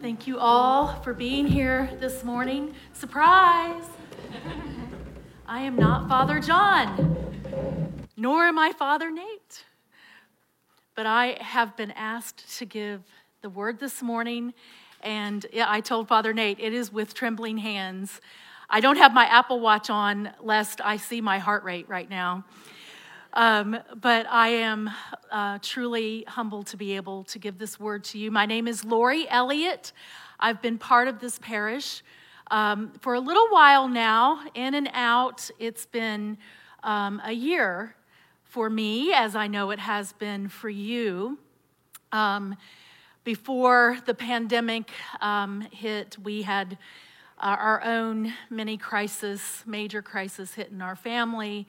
Thank 0.00 0.26
you 0.26 0.38
all 0.38 0.94
for 1.02 1.12
being 1.12 1.46
here 1.46 1.90
this 2.00 2.24
morning. 2.24 2.74
Surprise! 2.94 3.84
I 5.46 5.60
am 5.60 5.76
not 5.76 6.08
Father 6.08 6.40
John, 6.40 8.06
nor 8.16 8.44
am 8.44 8.58
I 8.58 8.72
Father 8.72 9.10
Nate. 9.10 9.66
But 10.94 11.04
I 11.04 11.36
have 11.42 11.76
been 11.76 11.90
asked 11.90 12.56
to 12.60 12.64
give 12.64 13.02
the 13.42 13.50
word 13.50 13.78
this 13.78 14.00
morning, 14.00 14.54
and 15.02 15.44
I 15.54 15.82
told 15.82 16.08
Father 16.08 16.32
Nate 16.32 16.58
it 16.58 16.72
is 16.72 16.90
with 16.90 17.12
trembling 17.12 17.58
hands. 17.58 18.22
I 18.70 18.80
don't 18.80 18.96
have 18.96 19.12
my 19.12 19.26
Apple 19.26 19.60
Watch 19.60 19.90
on, 19.90 20.30
lest 20.40 20.80
I 20.80 20.96
see 20.96 21.20
my 21.20 21.38
heart 21.38 21.62
rate 21.62 21.90
right 21.90 22.08
now. 22.08 22.46
Um, 23.32 23.78
but 24.00 24.26
I 24.28 24.48
am 24.48 24.90
uh, 25.30 25.58
truly 25.62 26.24
humbled 26.26 26.66
to 26.68 26.76
be 26.76 26.96
able 26.96 27.22
to 27.24 27.38
give 27.38 27.58
this 27.58 27.78
word 27.78 28.02
to 28.04 28.18
you. 28.18 28.32
My 28.32 28.44
name 28.44 28.66
is 28.66 28.84
Lori 28.84 29.28
Elliott. 29.28 29.92
I've 30.40 30.60
been 30.60 30.78
part 30.78 31.06
of 31.06 31.20
this 31.20 31.38
parish 31.38 32.02
um, 32.50 32.92
for 33.00 33.14
a 33.14 33.20
little 33.20 33.46
while 33.50 33.86
now, 33.86 34.40
in 34.54 34.74
and 34.74 34.90
out. 34.92 35.48
It's 35.60 35.86
been 35.86 36.38
um, 36.82 37.22
a 37.24 37.30
year 37.30 37.94
for 38.42 38.68
me, 38.68 39.12
as 39.12 39.36
I 39.36 39.46
know 39.46 39.70
it 39.70 39.78
has 39.78 40.12
been 40.14 40.48
for 40.48 40.68
you. 40.68 41.38
Um, 42.10 42.56
before 43.22 43.98
the 44.06 44.14
pandemic 44.14 44.90
um, 45.20 45.60
hit, 45.70 46.16
we 46.20 46.42
had 46.42 46.76
uh, 47.38 47.56
our 47.60 47.84
own 47.84 48.32
mini 48.50 48.76
crisis, 48.76 49.62
major 49.66 50.02
crisis 50.02 50.54
hit 50.54 50.72
in 50.72 50.82
our 50.82 50.96
family 50.96 51.68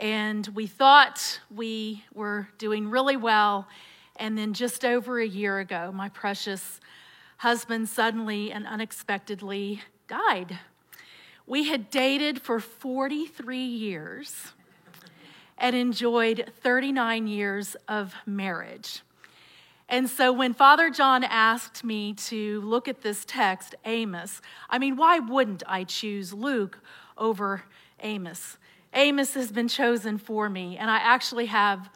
and 0.00 0.46
we 0.48 0.66
thought 0.66 1.40
we 1.54 2.04
were 2.12 2.48
doing 2.58 2.90
really 2.90 3.16
well. 3.16 3.68
And 4.16 4.36
then 4.36 4.52
just 4.52 4.84
over 4.84 5.20
a 5.20 5.26
year 5.26 5.58
ago, 5.58 5.92
my 5.92 6.08
precious 6.08 6.80
husband 7.38 7.88
suddenly 7.88 8.50
and 8.50 8.66
unexpectedly 8.66 9.82
died. 10.08 10.58
We 11.46 11.68
had 11.68 11.90
dated 11.90 12.40
for 12.40 12.60
43 12.60 13.58
years 13.58 14.52
and 15.58 15.76
enjoyed 15.76 16.50
39 16.62 17.26
years 17.26 17.76
of 17.88 18.14
marriage. 18.26 19.02
And 19.88 20.08
so 20.08 20.32
when 20.32 20.54
Father 20.54 20.90
John 20.90 21.22
asked 21.22 21.84
me 21.84 22.14
to 22.14 22.60
look 22.62 22.88
at 22.88 23.02
this 23.02 23.24
text, 23.26 23.74
Amos, 23.84 24.40
I 24.70 24.78
mean, 24.78 24.96
why 24.96 25.18
wouldn't 25.18 25.62
I 25.66 25.84
choose 25.84 26.32
Luke 26.32 26.80
over 27.18 27.64
Amos? 28.00 28.56
Amos 28.94 29.34
has 29.34 29.50
been 29.50 29.68
chosen 29.68 30.18
for 30.18 30.48
me, 30.48 30.76
and 30.76 30.90
I 30.90 30.98
actually 30.98 31.46
have 31.46 31.90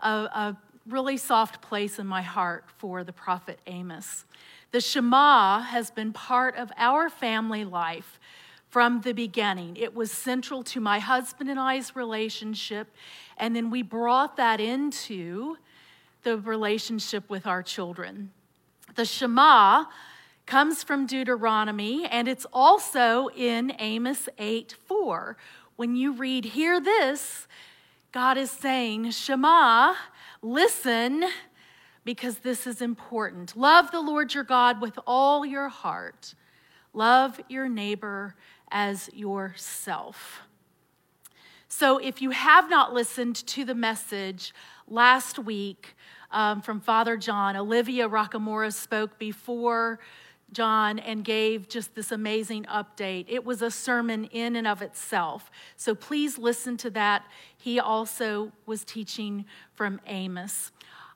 a, 0.00 0.08
a 0.08 0.56
really 0.86 1.16
soft 1.16 1.62
place 1.62 1.98
in 1.98 2.06
my 2.06 2.22
heart 2.22 2.64
for 2.76 3.02
the 3.02 3.12
prophet 3.12 3.58
Amos. 3.66 4.24
The 4.70 4.80
Shema 4.80 5.60
has 5.60 5.90
been 5.90 6.12
part 6.12 6.56
of 6.56 6.70
our 6.76 7.08
family 7.08 7.64
life 7.64 8.18
from 8.68 9.00
the 9.02 9.12
beginning. 9.12 9.76
It 9.76 9.94
was 9.94 10.10
central 10.10 10.62
to 10.64 10.80
my 10.80 10.98
husband 10.98 11.48
and 11.48 11.58
I's 11.60 11.94
relationship, 11.96 12.88
and 13.38 13.54
then 13.54 13.70
we 13.70 13.82
brought 13.82 14.36
that 14.36 14.60
into 14.60 15.56
the 16.24 16.38
relationship 16.38 17.30
with 17.30 17.46
our 17.46 17.62
children. 17.62 18.32
The 18.96 19.04
Shema 19.04 19.84
comes 20.46 20.82
from 20.82 21.06
Deuteronomy, 21.06 22.06
and 22.06 22.28
it's 22.28 22.46
also 22.52 23.28
in 23.28 23.72
Amos 23.78 24.28
8 24.38 24.74
4, 24.86 25.36
when 25.76 25.96
you 25.96 26.12
read, 26.12 26.44
Hear 26.44 26.80
this, 26.80 27.46
God 28.12 28.36
is 28.38 28.50
saying, 28.50 29.10
Shema, 29.10 29.94
listen, 30.42 31.24
because 32.04 32.38
this 32.38 32.66
is 32.66 32.80
important. 32.80 33.56
Love 33.56 33.90
the 33.90 34.00
Lord 34.00 34.34
your 34.34 34.44
God 34.44 34.80
with 34.80 34.98
all 35.06 35.44
your 35.44 35.68
heart, 35.68 36.34
love 36.92 37.40
your 37.48 37.68
neighbor 37.68 38.34
as 38.70 39.10
yourself. 39.12 40.42
So, 41.68 41.98
if 41.98 42.22
you 42.22 42.30
have 42.30 42.70
not 42.70 42.94
listened 42.94 43.34
to 43.48 43.64
the 43.64 43.74
message 43.74 44.54
last 44.86 45.40
week 45.40 45.96
um, 46.30 46.62
from 46.62 46.80
Father 46.80 47.16
John, 47.16 47.56
Olivia 47.56 48.08
Rockamora 48.08 48.72
spoke 48.72 49.18
before 49.18 49.98
John 50.54 50.98
and 50.98 51.24
gave 51.24 51.68
just 51.68 51.94
this 51.94 52.10
amazing 52.12 52.64
update. 52.64 53.26
It 53.28 53.44
was 53.44 53.60
a 53.60 53.70
sermon 53.70 54.24
in 54.26 54.56
and 54.56 54.66
of 54.66 54.80
itself. 54.80 55.50
So 55.76 55.94
please 55.94 56.38
listen 56.38 56.76
to 56.78 56.90
that. 56.90 57.26
He 57.56 57.78
also 57.78 58.52
was 58.64 58.84
teaching 58.84 59.44
from 59.74 60.00
Amos. 60.06 60.70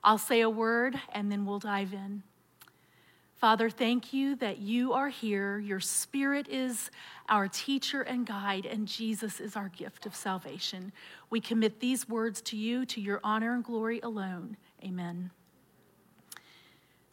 I'll 0.05 0.19
say 0.19 0.41
a 0.41 0.51
word 0.51 1.01
and 1.13 1.33
then 1.33 1.47
we'll 1.47 1.59
dive 1.59 1.93
in. 1.93 2.23
Father, 3.39 3.71
thank 3.71 4.13
you 4.13 4.35
that 4.37 4.59
you 4.59 4.93
are 4.93 5.09
here. 5.09 5.61
Your 5.61 5.79
spirit 5.79 6.49
is 6.49 6.91
our 7.29 7.47
teacher 7.47 8.03
and 8.03 8.27
guide, 8.27 8.67
and 8.67 8.89
Jesus 8.89 9.39
is 9.39 9.55
our 9.55 9.69
gift 9.69 10.07
of 10.07 10.17
salvation. 10.17 10.91
We 11.31 11.41
commit 11.41 11.79
these 11.79 12.09
words 12.09 12.41
to 12.43 12.57
you, 12.57 12.85
to 12.87 13.01
your 13.01 13.21
honor 13.23 13.55
and 13.55 13.63
glory 13.63 14.01
alone. 14.01 14.57
Amen. 14.83 15.31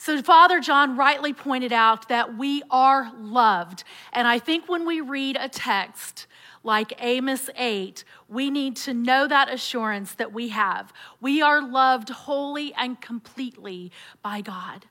So, 0.06 0.22
Father 0.22 0.60
John 0.60 0.96
rightly 0.96 1.34
pointed 1.34 1.74
out 1.74 2.10
that 2.10 2.38
we 2.38 2.62
are 2.70 3.12
loved. 3.18 3.84
And 4.14 4.28
I 4.28 4.38
think 4.38 4.70
when 4.70 4.86
we 4.86 5.02
read 5.02 5.36
a 5.36 5.50
text 5.50 6.28
like 6.64 6.94
Amos 7.00 7.50
8, 7.58 8.04
we 8.30 8.52
need 8.52 8.76
to 8.76 8.94
know 8.94 9.28
that 9.28 9.52
assurance 9.52 10.14
that 10.14 10.32
we 10.32 10.50
have. 10.50 10.94
We 11.20 11.42
are 11.42 11.60
loved 11.60 12.10
wholly 12.10 12.72
and 12.76 13.02
completely 13.02 13.92
by 14.22 14.42
God. 14.42 14.86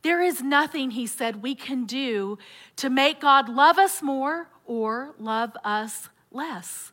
There 0.00 0.22
is 0.22 0.42
nothing, 0.42 0.92
he 0.92 1.06
said, 1.06 1.42
we 1.42 1.54
can 1.54 1.84
do 1.84 2.38
to 2.76 2.88
make 2.88 3.20
God 3.20 3.50
love 3.50 3.76
us 3.76 4.00
more 4.00 4.48
or 4.64 5.14
love 5.18 5.54
us 5.62 6.08
less. 6.32 6.90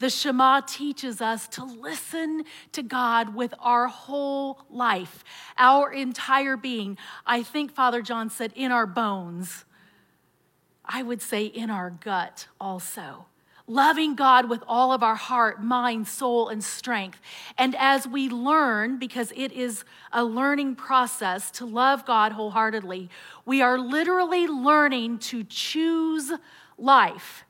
The 0.00 0.10
Shema 0.10 0.60
teaches 0.60 1.20
us 1.20 1.46
to 1.48 1.64
listen 1.64 2.44
to 2.72 2.82
God 2.82 3.34
with 3.34 3.54
our 3.60 3.86
whole 3.86 4.60
life, 4.68 5.24
our 5.56 5.92
entire 5.92 6.56
being. 6.56 6.98
I 7.26 7.42
think 7.42 7.72
Father 7.72 8.02
John 8.02 8.28
said, 8.28 8.52
in 8.54 8.72
our 8.72 8.86
bones. 8.86 9.64
I 10.84 11.02
would 11.02 11.22
say, 11.22 11.46
in 11.46 11.70
our 11.70 11.90
gut 11.90 12.48
also. 12.60 13.26
Loving 13.66 14.14
God 14.14 14.50
with 14.50 14.62
all 14.66 14.92
of 14.92 15.02
our 15.02 15.14
heart, 15.14 15.62
mind, 15.62 16.06
soul, 16.06 16.50
and 16.50 16.62
strength. 16.62 17.18
And 17.56 17.74
as 17.78 18.06
we 18.06 18.28
learn, 18.28 18.98
because 18.98 19.32
it 19.34 19.52
is 19.52 19.84
a 20.12 20.22
learning 20.22 20.76
process 20.76 21.50
to 21.52 21.64
love 21.64 22.04
God 22.04 22.32
wholeheartedly, 22.32 23.08
we 23.46 23.62
are 23.62 23.78
literally 23.78 24.46
learning 24.46 25.18
to 25.20 25.44
choose 25.44 26.30
life 26.76 27.43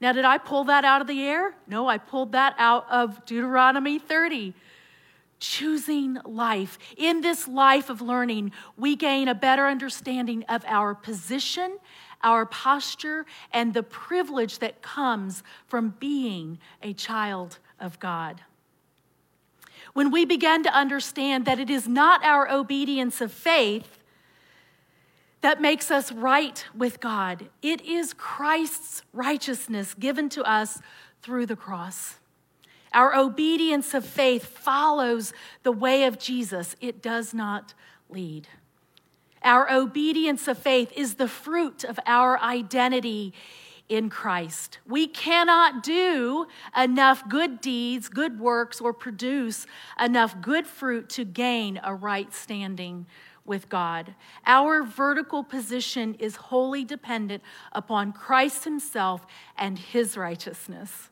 now, 0.00 0.12
did 0.12 0.24
I 0.24 0.38
pull 0.38 0.64
that 0.64 0.84
out 0.84 1.00
of 1.00 1.06
the 1.06 1.22
air? 1.22 1.54
No, 1.66 1.88
I 1.88 1.98
pulled 1.98 2.32
that 2.32 2.54
out 2.58 2.86
of 2.90 3.24
Deuteronomy 3.24 3.98
30. 3.98 4.52
Choosing 5.38 6.18
life. 6.24 6.78
In 6.96 7.22
this 7.22 7.48
life 7.48 7.88
of 7.88 8.02
learning, 8.02 8.52
we 8.76 8.96
gain 8.96 9.28
a 9.28 9.34
better 9.34 9.66
understanding 9.66 10.44
of 10.48 10.64
our 10.66 10.94
position, 10.94 11.78
our 12.22 12.44
posture, 12.44 13.24
and 13.52 13.72
the 13.72 13.82
privilege 13.82 14.58
that 14.58 14.82
comes 14.82 15.42
from 15.66 15.94
being 15.98 16.58
a 16.82 16.92
child 16.92 17.58
of 17.80 17.98
God. 17.98 18.42
When 19.92 20.10
we 20.10 20.26
begin 20.26 20.62
to 20.64 20.74
understand 20.74 21.46
that 21.46 21.58
it 21.58 21.70
is 21.70 21.88
not 21.88 22.22
our 22.22 22.50
obedience 22.50 23.20
of 23.22 23.32
faith 23.32 23.98
that 25.40 25.60
makes 25.60 25.90
us 25.90 26.12
right 26.12 26.64
with 26.76 27.00
God. 27.00 27.48
It 27.62 27.82
is 27.82 28.12
Christ's 28.14 29.02
righteousness 29.12 29.94
given 29.94 30.28
to 30.30 30.42
us 30.42 30.80
through 31.22 31.46
the 31.46 31.56
cross. 31.56 32.16
Our 32.92 33.14
obedience 33.14 33.94
of 33.94 34.04
faith 34.04 34.44
follows 34.46 35.32
the 35.62 35.72
way 35.72 36.04
of 36.04 36.18
Jesus, 36.18 36.76
it 36.80 37.02
does 37.02 37.34
not 37.34 37.74
lead. 38.08 38.48
Our 39.42 39.70
obedience 39.70 40.48
of 40.48 40.58
faith 40.58 40.92
is 40.96 41.14
the 41.14 41.28
fruit 41.28 41.84
of 41.84 42.00
our 42.06 42.40
identity 42.40 43.34
in 43.88 44.10
Christ. 44.10 44.78
We 44.86 45.06
cannot 45.06 45.82
do 45.82 46.46
enough 46.76 47.28
good 47.28 47.60
deeds, 47.60 48.08
good 48.08 48.40
works, 48.40 48.80
or 48.80 48.92
produce 48.92 49.66
enough 50.00 50.40
good 50.40 50.66
fruit 50.66 51.08
to 51.10 51.24
gain 51.24 51.80
a 51.84 51.94
right 51.94 52.32
standing 52.34 53.06
with 53.46 53.68
God. 53.68 54.14
Our 54.46 54.82
vertical 54.82 55.42
position 55.42 56.14
is 56.18 56.36
wholly 56.36 56.84
dependent 56.84 57.42
upon 57.72 58.12
Christ 58.12 58.64
Himself 58.64 59.26
and 59.56 59.78
His 59.78 60.16
righteousness. 60.16 61.10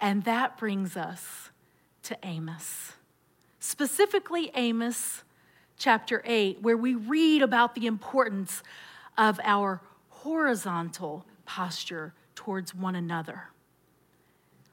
And 0.00 0.24
that 0.24 0.58
brings 0.58 0.96
us 0.96 1.50
to 2.04 2.18
Amos. 2.22 2.92
Specifically, 3.60 4.50
Amos 4.54 5.22
chapter 5.78 6.22
8, 6.24 6.62
where 6.62 6.76
we 6.76 6.94
read 6.94 7.42
about 7.42 7.74
the 7.74 7.86
importance 7.86 8.62
of 9.16 9.38
our 9.44 9.80
horizontal 10.08 11.24
posture 11.44 12.14
towards 12.34 12.74
one 12.74 12.94
another. 12.94 13.51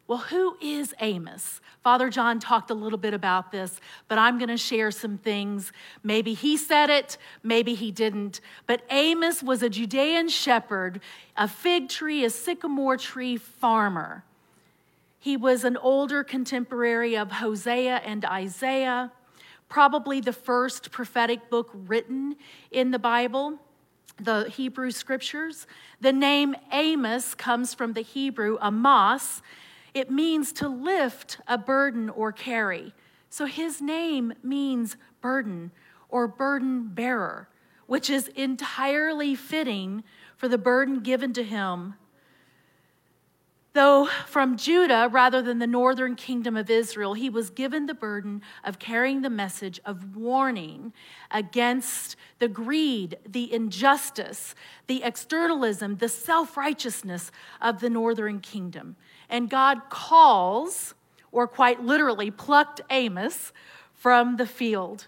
Well, 0.09 0.17
who 0.17 0.57
is 0.59 0.95
Amos? 1.01 1.61
Father 1.83 2.09
John 2.09 2.39
talked 2.39 2.71
a 2.71 2.73
little 2.73 2.97
bit 2.97 3.13
about 3.13 3.51
this, 3.51 3.79
but 4.07 4.17
I'm 4.17 4.39
going 4.39 4.49
to 4.49 4.57
share 4.57 4.89
some 4.89 5.19
things. 5.19 5.71
Maybe 6.01 6.33
he 6.33 6.57
said 6.57 6.89
it, 6.89 7.19
maybe 7.43 7.75
he 7.75 7.91
didn't. 7.91 8.41
But 8.65 8.81
Amos 8.89 9.43
was 9.43 9.61
a 9.61 9.69
Judean 9.69 10.27
shepherd, 10.27 10.99
a 11.37 11.47
fig 11.47 11.89
tree, 11.89 12.25
a 12.25 12.31
sycamore 12.31 12.97
tree 12.97 13.37
farmer. 13.37 14.23
He 15.19 15.37
was 15.37 15.63
an 15.63 15.77
older 15.77 16.23
contemporary 16.23 17.15
of 17.15 17.33
Hosea 17.33 17.97
and 18.03 18.25
Isaiah, 18.25 19.11
probably 19.67 20.21
the 20.21 20.33
first 20.33 20.89
prophetic 20.89 21.51
book 21.51 21.69
written 21.71 22.35
in 22.71 22.89
the 22.89 22.97
Bible, 22.97 23.59
the 24.19 24.49
Hebrew 24.49 24.89
scriptures. 24.89 25.67
The 26.01 26.13
name 26.13 26.55
Amos 26.71 27.35
comes 27.35 27.75
from 27.75 27.93
the 27.93 28.01
Hebrew 28.01 28.57
Amos, 28.59 29.43
it 29.93 30.11
means 30.11 30.51
to 30.53 30.67
lift 30.67 31.39
a 31.47 31.57
burden 31.57 32.09
or 32.09 32.31
carry. 32.31 32.93
So 33.29 33.45
his 33.45 33.81
name 33.81 34.33
means 34.43 34.97
burden 35.21 35.71
or 36.09 36.27
burden 36.27 36.89
bearer, 36.89 37.49
which 37.85 38.09
is 38.09 38.27
entirely 38.29 39.35
fitting 39.35 40.03
for 40.37 40.47
the 40.47 40.57
burden 40.57 41.01
given 41.01 41.33
to 41.33 41.43
him. 41.43 41.95
Though 43.73 44.07
from 44.25 44.57
Judah 44.57 45.09
rather 45.11 45.43
than 45.43 45.59
the 45.59 45.67
northern 45.67 46.15
kingdom 46.15 46.57
of 46.57 46.71
Israel, 46.71 47.13
he 47.13 47.29
was 47.29 47.51
given 47.51 47.85
the 47.85 47.93
burden 47.93 48.41
of 48.63 48.79
carrying 48.79 49.21
the 49.21 49.29
message 49.29 49.79
of 49.85 50.15
warning 50.15 50.91
against 51.29 52.15
the 52.39 52.47
greed, 52.47 53.17
the 53.27 53.53
injustice, 53.53 54.55
the 54.87 55.03
externalism, 55.03 55.97
the 55.97 56.09
self 56.09 56.57
righteousness 56.57 57.31
of 57.61 57.79
the 57.79 57.91
northern 57.91 58.39
kingdom. 58.39 58.95
And 59.29 59.49
God 59.49 59.89
calls, 59.89 60.95
or 61.31 61.47
quite 61.47 61.83
literally 61.83 62.31
plucked 62.31 62.81
Amos 62.89 63.53
from 63.93 64.37
the 64.37 64.47
field. 64.47 65.07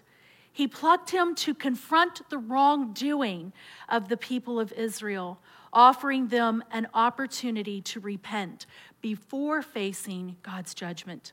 He 0.52 0.68
plucked 0.68 1.10
him 1.10 1.34
to 1.36 1.54
confront 1.54 2.28
the 2.28 2.38
wrongdoing 2.38 3.52
of 3.88 4.08
the 4.08 4.16
people 4.16 4.60
of 4.60 4.72
Israel, 4.72 5.40
offering 5.72 6.28
them 6.28 6.62
an 6.70 6.86
opportunity 6.92 7.80
to 7.80 8.00
repent 8.00 8.66
before 9.00 9.62
facing 9.62 10.36
God's 10.42 10.74
judgment. 10.74 11.32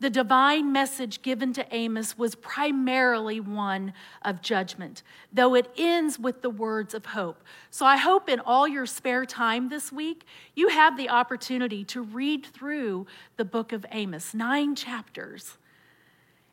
The 0.00 0.10
divine 0.10 0.70
message 0.70 1.22
given 1.22 1.52
to 1.54 1.74
Amos 1.74 2.16
was 2.16 2.36
primarily 2.36 3.40
one 3.40 3.92
of 4.22 4.40
judgment, 4.40 5.02
though 5.32 5.56
it 5.56 5.72
ends 5.76 6.20
with 6.20 6.40
the 6.40 6.50
words 6.50 6.94
of 6.94 7.06
hope. 7.06 7.42
So 7.70 7.84
I 7.84 7.96
hope 7.96 8.28
in 8.28 8.38
all 8.38 8.68
your 8.68 8.86
spare 8.86 9.26
time 9.26 9.68
this 9.68 9.90
week, 9.90 10.24
you 10.54 10.68
have 10.68 10.96
the 10.96 11.08
opportunity 11.08 11.82
to 11.86 12.02
read 12.02 12.46
through 12.46 13.08
the 13.36 13.44
book 13.44 13.72
of 13.72 13.84
Amos, 13.90 14.34
nine 14.34 14.76
chapters. 14.76 15.58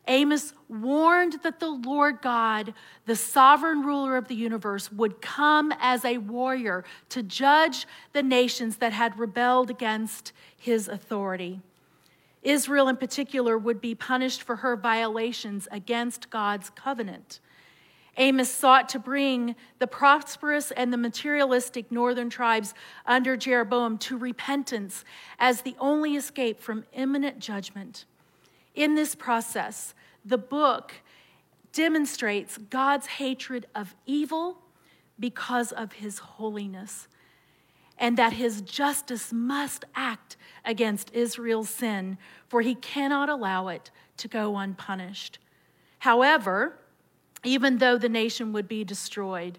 Amos 0.08 0.52
warned 0.68 1.38
that 1.44 1.60
the 1.60 1.70
Lord 1.70 2.22
God, 2.22 2.74
the 3.06 3.16
sovereign 3.16 3.82
ruler 3.82 4.16
of 4.16 4.26
the 4.26 4.34
universe, 4.34 4.90
would 4.90 5.20
come 5.20 5.72
as 5.80 6.04
a 6.04 6.18
warrior 6.18 6.84
to 7.10 7.22
judge 7.22 7.86
the 8.12 8.22
nations 8.22 8.76
that 8.78 8.92
had 8.92 9.18
rebelled 9.18 9.70
against 9.70 10.32
his 10.56 10.88
authority. 10.88 11.60
Israel, 12.46 12.86
in 12.86 12.96
particular, 12.96 13.58
would 13.58 13.80
be 13.80 13.94
punished 13.94 14.42
for 14.42 14.56
her 14.56 14.76
violations 14.76 15.66
against 15.72 16.30
God's 16.30 16.70
covenant. 16.70 17.40
Amos 18.18 18.50
sought 18.50 18.88
to 18.90 19.00
bring 19.00 19.56
the 19.80 19.88
prosperous 19.88 20.70
and 20.70 20.92
the 20.92 20.96
materialistic 20.96 21.90
northern 21.90 22.30
tribes 22.30 22.72
under 23.04 23.36
Jeroboam 23.36 23.98
to 23.98 24.16
repentance 24.16 25.04
as 25.40 25.62
the 25.62 25.74
only 25.80 26.14
escape 26.14 26.60
from 26.60 26.84
imminent 26.92 27.40
judgment. 27.40 28.04
In 28.76 28.94
this 28.94 29.16
process, 29.16 29.92
the 30.24 30.38
book 30.38 30.94
demonstrates 31.72 32.58
God's 32.58 33.06
hatred 33.06 33.66
of 33.74 33.94
evil 34.06 34.58
because 35.18 35.72
of 35.72 35.94
his 35.94 36.18
holiness 36.18 37.08
and 37.98 38.16
that 38.16 38.34
his 38.34 38.60
justice 38.62 39.32
must 39.32 39.84
act 39.94 40.36
against 40.64 41.12
Israel's 41.12 41.70
sin, 41.70 42.18
for 42.48 42.60
he 42.60 42.74
cannot 42.74 43.28
allow 43.28 43.68
it 43.68 43.90
to 44.18 44.28
go 44.28 44.56
unpunished. 44.56 45.38
However, 46.00 46.78
even 47.44 47.78
though 47.78 47.96
the 47.96 48.08
nation 48.08 48.52
would 48.52 48.68
be 48.68 48.84
destroyed, 48.84 49.58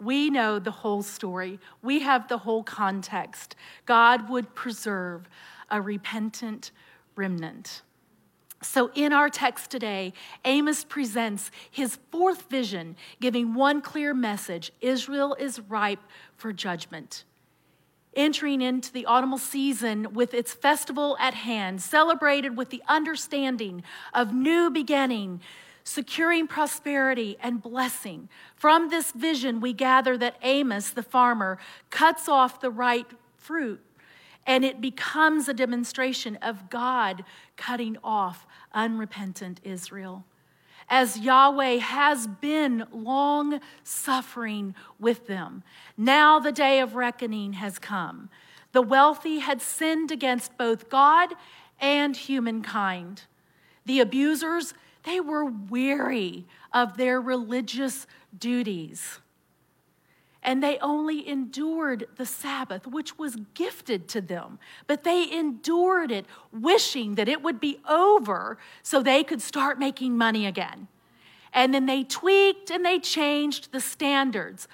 we 0.00 0.30
know 0.30 0.58
the 0.58 0.70
whole 0.70 1.02
story. 1.02 1.58
We 1.82 2.00
have 2.00 2.28
the 2.28 2.38
whole 2.38 2.62
context. 2.62 3.54
God 3.86 4.28
would 4.28 4.54
preserve 4.54 5.28
a 5.70 5.80
repentant 5.80 6.70
remnant. 7.16 7.82
So, 8.62 8.90
in 8.94 9.12
our 9.12 9.30
text 9.30 9.70
today, 9.70 10.12
Amos 10.44 10.84
presents 10.84 11.50
his 11.70 11.98
fourth 12.10 12.50
vision, 12.50 12.96
giving 13.18 13.54
one 13.54 13.80
clear 13.80 14.12
message 14.12 14.70
Israel 14.82 15.34
is 15.38 15.60
ripe 15.60 16.02
for 16.36 16.52
judgment 16.52 17.24
entering 18.14 18.60
into 18.60 18.92
the 18.92 19.06
autumnal 19.06 19.38
season 19.38 20.12
with 20.12 20.34
its 20.34 20.52
festival 20.52 21.16
at 21.20 21.34
hand, 21.34 21.80
celebrated 21.80 22.56
with 22.56 22.70
the 22.70 22.82
understanding 22.88 23.82
of 24.12 24.32
new 24.32 24.70
beginning, 24.70 25.40
securing 25.84 26.46
prosperity 26.46 27.36
and 27.40 27.62
blessing. 27.62 28.28
From 28.56 28.90
this 28.90 29.12
vision, 29.12 29.60
we 29.60 29.72
gather 29.72 30.18
that 30.18 30.36
Amos, 30.42 30.90
the 30.90 31.02
farmer, 31.02 31.58
cuts 31.90 32.28
off 32.28 32.60
the 32.60 32.70
right 32.70 33.06
fruit, 33.36 33.80
and 34.46 34.64
it 34.64 34.80
becomes 34.80 35.48
a 35.48 35.54
demonstration 35.54 36.36
of 36.36 36.70
God 36.70 37.24
cutting 37.56 37.96
off 38.02 38.46
unrepentant 38.72 39.60
Israel 39.64 40.24
as 40.88 41.18
Yahweh 41.18 41.76
has 41.78 42.26
been 42.26 42.86
long 42.92 43.60
suffering 43.84 44.74
with 44.98 45.26
them. 45.26 45.62
Now 45.96 46.38
the 46.38 46.52
day 46.52 46.80
of 46.80 46.94
reckoning 46.94 47.54
has 47.54 47.78
come. 47.78 48.30
The 48.72 48.82
wealthy 48.82 49.40
had 49.40 49.60
sinned 49.60 50.10
against 50.10 50.56
both 50.56 50.88
God 50.88 51.34
and 51.80 52.16
humankind. 52.16 53.24
The 53.86 54.00
abusers, 54.00 54.74
they 55.04 55.20
were 55.20 55.44
weary 55.44 56.46
of 56.72 56.96
their 56.96 57.20
religious 57.20 58.06
duties. 58.36 59.20
And 60.42 60.62
they 60.62 60.78
only 60.78 61.28
endured 61.28 62.08
the 62.16 62.24
Sabbath, 62.24 62.86
which 62.86 63.18
was 63.18 63.36
gifted 63.54 64.08
to 64.08 64.20
them. 64.20 64.58
But 64.86 65.04
they 65.04 65.30
endured 65.30 66.10
it, 66.10 66.24
wishing 66.50 67.16
that 67.16 67.28
it 67.28 67.42
would 67.42 67.60
be 67.60 67.78
over 67.88 68.56
so 68.82 69.02
they 69.02 69.22
could 69.22 69.42
start 69.42 69.78
making 69.78 70.16
money 70.16 70.46
again. 70.46 70.88
And 71.52 71.74
then 71.74 71.86
they 71.86 72.04
tweaked 72.04 72.70
and 72.70 72.84
they 72.84 72.98
changed 72.98 73.72
the 73.72 73.80
standards, 73.80 74.66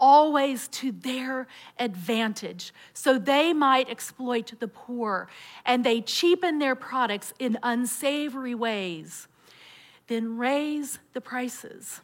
always 0.00 0.66
to 0.66 0.90
their 0.90 1.46
advantage, 1.78 2.74
so 2.92 3.18
they 3.18 3.52
might 3.52 3.88
exploit 3.88 4.52
the 4.58 4.66
poor. 4.66 5.28
And 5.64 5.84
they 5.84 6.00
cheapen 6.00 6.58
their 6.58 6.74
products 6.74 7.32
in 7.38 7.58
unsavory 7.62 8.54
ways, 8.54 9.28
then 10.08 10.36
raise 10.36 10.98
the 11.12 11.20
prices 11.20 12.00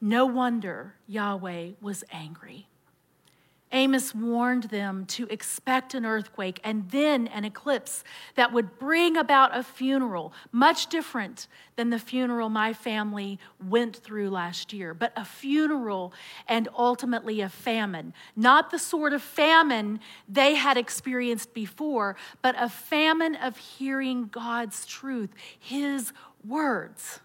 no 0.00 0.26
wonder 0.26 0.94
Yahweh 1.06 1.72
was 1.80 2.04
angry. 2.12 2.68
Amos 3.72 4.14
warned 4.14 4.64
them 4.64 5.04
to 5.06 5.26
expect 5.26 5.92
an 5.92 6.06
earthquake 6.06 6.58
and 6.64 6.90
then 6.90 7.26
an 7.28 7.44
eclipse 7.44 8.02
that 8.34 8.52
would 8.52 8.78
bring 8.78 9.16
about 9.16 9.56
a 9.56 9.62
funeral, 9.62 10.32
much 10.52 10.86
different 10.86 11.48
than 11.76 11.90
the 11.90 11.98
funeral 11.98 12.48
my 12.48 12.72
family 12.72 13.38
went 13.68 13.94
through 13.94 14.30
last 14.30 14.72
year, 14.72 14.94
but 14.94 15.12
a 15.16 15.24
funeral 15.24 16.14
and 16.46 16.68
ultimately 16.76 17.40
a 17.42 17.48
famine. 17.48 18.14
Not 18.34 18.70
the 18.70 18.78
sort 18.78 19.12
of 19.12 19.22
famine 19.22 20.00
they 20.28 20.54
had 20.54 20.78
experienced 20.78 21.52
before, 21.52 22.16
but 22.40 22.54
a 22.58 22.70
famine 22.70 23.34
of 23.34 23.58
hearing 23.58 24.28
God's 24.28 24.86
truth, 24.86 25.30
His 25.58 26.12
words. 26.46 27.20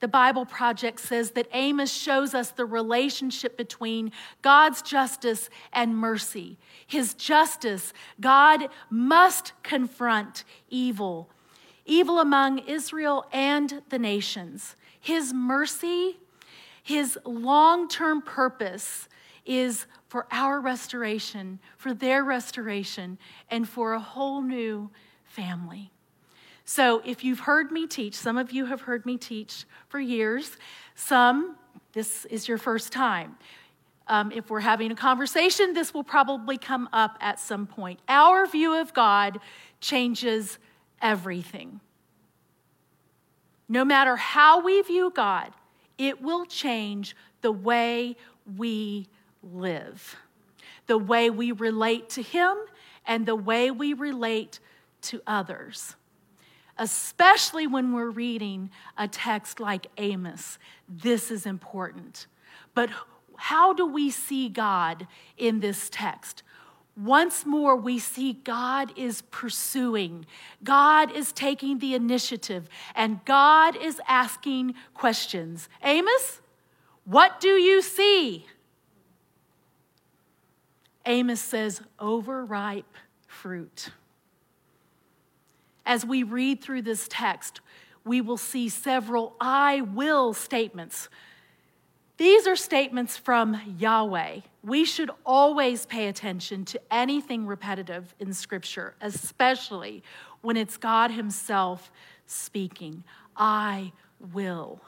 The 0.00 0.08
Bible 0.08 0.46
Project 0.46 1.00
says 1.00 1.32
that 1.32 1.48
Amos 1.52 1.92
shows 1.92 2.32
us 2.32 2.50
the 2.50 2.64
relationship 2.64 3.56
between 3.56 4.12
God's 4.42 4.80
justice 4.80 5.50
and 5.72 5.96
mercy. 5.96 6.56
His 6.86 7.14
justice, 7.14 7.92
God 8.20 8.68
must 8.90 9.52
confront 9.62 10.44
evil, 10.68 11.30
evil 11.84 12.20
among 12.20 12.58
Israel 12.60 13.26
and 13.32 13.82
the 13.88 13.98
nations. 13.98 14.76
His 15.00 15.32
mercy, 15.32 16.18
his 16.82 17.18
long 17.24 17.88
term 17.88 18.22
purpose 18.22 19.08
is 19.44 19.86
for 20.06 20.26
our 20.30 20.60
restoration, 20.60 21.58
for 21.76 21.92
their 21.92 22.22
restoration, 22.22 23.18
and 23.50 23.68
for 23.68 23.94
a 23.94 24.00
whole 24.00 24.42
new 24.42 24.90
family. 25.24 25.90
So, 26.70 27.00
if 27.06 27.24
you've 27.24 27.40
heard 27.40 27.72
me 27.72 27.86
teach, 27.86 28.14
some 28.14 28.36
of 28.36 28.52
you 28.52 28.66
have 28.66 28.82
heard 28.82 29.06
me 29.06 29.16
teach 29.16 29.64
for 29.88 29.98
years, 29.98 30.58
some, 30.94 31.56
this 31.94 32.26
is 32.26 32.46
your 32.46 32.58
first 32.58 32.92
time. 32.92 33.38
Um, 34.06 34.30
if 34.32 34.50
we're 34.50 34.60
having 34.60 34.92
a 34.92 34.94
conversation, 34.94 35.72
this 35.72 35.94
will 35.94 36.04
probably 36.04 36.58
come 36.58 36.86
up 36.92 37.16
at 37.22 37.40
some 37.40 37.66
point. 37.66 38.00
Our 38.06 38.46
view 38.46 38.78
of 38.78 38.92
God 38.92 39.40
changes 39.80 40.58
everything. 41.00 41.80
No 43.66 43.82
matter 43.82 44.16
how 44.16 44.62
we 44.62 44.82
view 44.82 45.10
God, 45.16 45.50
it 45.96 46.20
will 46.20 46.44
change 46.44 47.16
the 47.40 47.50
way 47.50 48.14
we 48.58 49.08
live, 49.42 50.16
the 50.86 50.98
way 50.98 51.30
we 51.30 51.50
relate 51.50 52.10
to 52.10 52.22
Him, 52.22 52.58
and 53.06 53.24
the 53.24 53.36
way 53.36 53.70
we 53.70 53.94
relate 53.94 54.60
to 55.00 55.22
others. 55.26 55.96
Especially 56.78 57.66
when 57.66 57.92
we're 57.92 58.10
reading 58.10 58.70
a 58.96 59.08
text 59.08 59.58
like 59.58 59.88
Amos, 59.98 60.58
this 60.88 61.30
is 61.30 61.44
important. 61.44 62.26
But 62.74 62.90
how 63.36 63.72
do 63.72 63.86
we 63.86 64.10
see 64.10 64.48
God 64.48 65.06
in 65.36 65.60
this 65.60 65.88
text? 65.90 66.42
Once 66.96 67.46
more, 67.46 67.76
we 67.76 67.98
see 67.98 68.32
God 68.32 68.92
is 68.96 69.22
pursuing, 69.30 70.26
God 70.64 71.14
is 71.14 71.30
taking 71.30 71.78
the 71.78 71.94
initiative, 71.94 72.68
and 72.96 73.24
God 73.24 73.76
is 73.76 74.00
asking 74.08 74.74
questions. 74.94 75.68
Amos, 75.84 76.40
what 77.04 77.38
do 77.38 77.50
you 77.50 77.82
see? 77.82 78.46
Amos 81.06 81.40
says, 81.40 81.80
overripe 82.00 82.96
fruit. 83.28 83.90
As 85.88 86.06
we 86.06 86.22
read 86.22 86.62
through 86.62 86.82
this 86.82 87.08
text, 87.10 87.60
we 88.04 88.20
will 88.20 88.36
see 88.36 88.68
several 88.68 89.34
I 89.40 89.80
will 89.80 90.32
statements 90.34 91.08
these 92.18 92.48
are 92.48 92.56
statements 92.56 93.16
from 93.16 93.60
Yahweh. 93.78 94.40
We 94.64 94.84
should 94.84 95.12
always 95.24 95.86
pay 95.86 96.08
attention 96.08 96.64
to 96.64 96.80
anything 96.90 97.46
repetitive 97.46 98.12
in 98.18 98.32
Scripture, 98.32 98.96
especially 99.00 100.02
when 100.40 100.56
it's 100.56 100.76
God 100.76 101.12
Himself 101.12 101.92
speaking. 102.26 103.04
I 103.36 103.92
will. 104.32 104.80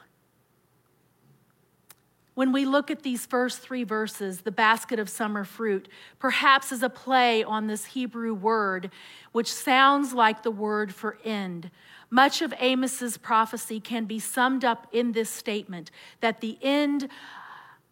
When 2.33 2.53
we 2.53 2.65
look 2.65 2.89
at 2.89 3.03
these 3.03 3.25
first 3.25 3.59
three 3.59 3.83
verses, 3.83 4.41
the 4.41 4.51
basket 4.51 4.99
of 4.99 5.09
summer 5.09 5.43
fruit, 5.43 5.89
perhaps 6.17 6.71
is 6.71 6.81
a 6.81 6.89
play 6.89 7.43
on 7.43 7.67
this 7.67 7.85
Hebrew 7.85 8.33
word, 8.33 8.89
which 9.33 9.51
sounds 9.51 10.13
like 10.13 10.43
the 10.43 10.51
word 10.51 10.93
for 10.93 11.17
end. 11.25 11.71
Much 12.09 12.41
of 12.41 12.53
Amos's 12.59 13.17
prophecy 13.17 13.79
can 13.79 14.05
be 14.05 14.19
summed 14.19 14.63
up 14.63 14.87
in 14.91 15.11
this 15.11 15.29
statement 15.29 15.91
that 16.21 16.41
the 16.41 16.57
end 16.61 17.09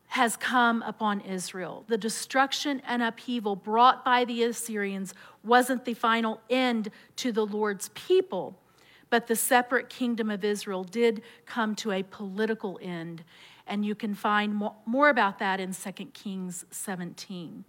has 0.08 0.36
come 0.36 0.82
upon 0.84 1.22
Israel. 1.22 1.84
The 1.88 1.98
destruction 1.98 2.82
and 2.88 3.04
upheaval 3.04 3.56
brought 3.56 4.04
by 4.04 4.26
the 4.26 4.44
Assyrians 4.44 5.14
wasn't 5.44 5.86
the 5.86 5.94
final 5.94 6.42
end 6.50 6.90
to 7.18 7.32
the 7.32 7.46
Lord's 7.46 7.90
people, 7.90 8.58
but 9.10 9.28
the 9.28 9.36
separate 9.36 9.88
kingdom 9.90 10.32
of 10.32 10.44
Israel 10.44 10.84
did 10.84 11.22
come 11.46 11.76
to 11.76 11.92
a 11.92 12.04
political 12.04 12.80
end. 12.82 13.24
And 13.70 13.86
you 13.86 13.96
can 13.96 14.16
find 14.16 14.62
more 14.86 15.10
about 15.10 15.40
that 15.40 15.60
in 15.62 15.74
2 15.74 15.92
Kings 16.14 16.66
17. 16.72 17.64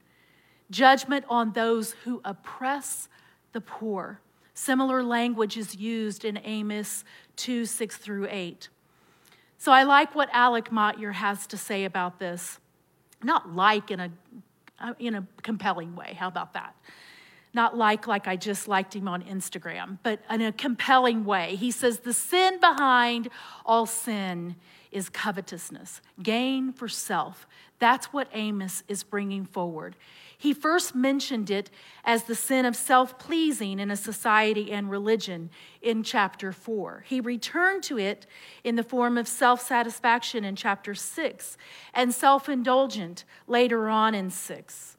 Judgment 0.70 1.24
on 1.28 1.52
those 1.52 1.92
who 2.04 2.20
oppress 2.24 3.08
the 3.52 3.60
poor 3.60 4.20
Similar 4.60 5.02
language 5.02 5.56
is 5.56 5.74
used 5.74 6.22
in 6.22 6.38
Amos 6.44 7.02
2 7.36 7.64
6 7.64 7.96
through 7.96 8.28
8. 8.30 8.68
So 9.56 9.72
I 9.72 9.84
like 9.84 10.14
what 10.14 10.28
Alec 10.34 10.70
Motyer 10.70 11.12
has 11.12 11.46
to 11.46 11.56
say 11.56 11.86
about 11.86 12.18
this. 12.18 12.58
Not 13.22 13.54
like 13.56 13.90
in 13.90 14.00
a, 14.00 14.10
uh, 14.78 14.92
in 14.98 15.14
a 15.14 15.26
compelling 15.42 15.96
way. 15.96 16.14
How 16.18 16.28
about 16.28 16.52
that? 16.52 16.74
Not 17.52 17.76
like 17.76 18.06
like 18.06 18.28
I 18.28 18.36
just 18.36 18.68
liked 18.68 18.94
him 18.94 19.08
on 19.08 19.22
Instagram, 19.22 19.98
but 20.02 20.20
in 20.30 20.40
a 20.40 20.52
compelling 20.52 21.24
way. 21.24 21.56
He 21.56 21.70
says 21.70 22.00
the 22.00 22.12
sin 22.12 22.60
behind 22.60 23.28
all 23.66 23.86
sin 23.86 24.56
is 24.92 25.08
covetousness, 25.08 26.00
gain 26.22 26.72
for 26.72 26.88
self. 26.88 27.46
That's 27.78 28.12
what 28.12 28.28
Amos 28.34 28.82
is 28.88 29.02
bringing 29.02 29.44
forward. 29.44 29.96
He 30.36 30.54
first 30.54 30.94
mentioned 30.94 31.50
it 31.50 31.70
as 32.04 32.24
the 32.24 32.34
sin 32.34 32.64
of 32.64 32.74
self 32.74 33.18
pleasing 33.18 33.78
in 33.78 33.90
a 33.90 33.96
society 33.96 34.72
and 34.72 34.90
religion 34.90 35.50
in 35.82 36.02
chapter 36.02 36.50
4. 36.50 37.04
He 37.06 37.20
returned 37.20 37.82
to 37.84 37.98
it 37.98 38.26
in 38.64 38.76
the 38.76 38.82
form 38.82 39.18
of 39.18 39.28
self 39.28 39.60
satisfaction 39.60 40.44
in 40.44 40.56
chapter 40.56 40.94
6 40.94 41.56
and 41.92 42.14
self 42.14 42.48
indulgent 42.48 43.24
later 43.46 43.88
on 43.88 44.14
in 44.14 44.30
6. 44.30 44.89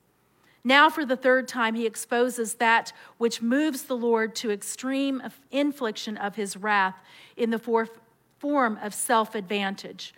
Now, 0.64 0.90
for 0.90 1.06
the 1.06 1.16
third 1.16 1.48
time, 1.48 1.76
he 1.76 1.86
exposes 1.86 2.56
that 2.56 2.94
which 3.18 3.42
moves 3.42 3.84
the 3.84 3.98
Lord 3.98 4.36
to 4.38 4.52
extreme 4.52 5.22
infliction 5.50 6.18
of 6.18 6.36
his 6.36 6.56
wrath 6.56 6.96
in 7.36 7.50
the 7.50 7.88
form 8.40 8.80
of 8.82 8.94
self 8.94 9.34
advantage, 9.34 10.14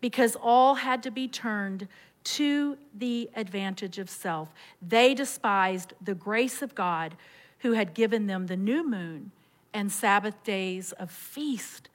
because 0.00 0.36
all 0.36 0.76
had 0.76 1.02
to 1.04 1.10
be 1.10 1.28
turned 1.28 1.86
to 2.24 2.76
the 2.94 3.30
advantage 3.36 3.98
of 3.98 4.10
self. 4.10 4.52
They 4.82 5.14
despised 5.14 5.92
the 6.00 6.14
grace 6.14 6.62
of 6.62 6.74
God 6.74 7.16
who 7.60 7.72
had 7.72 7.94
given 7.94 8.26
them 8.26 8.46
the 8.46 8.56
new 8.56 8.88
moon 8.88 9.30
and 9.72 9.92
Sabbath 9.92 10.42
days 10.42 10.92
of 10.92 11.10
feast 11.10 11.88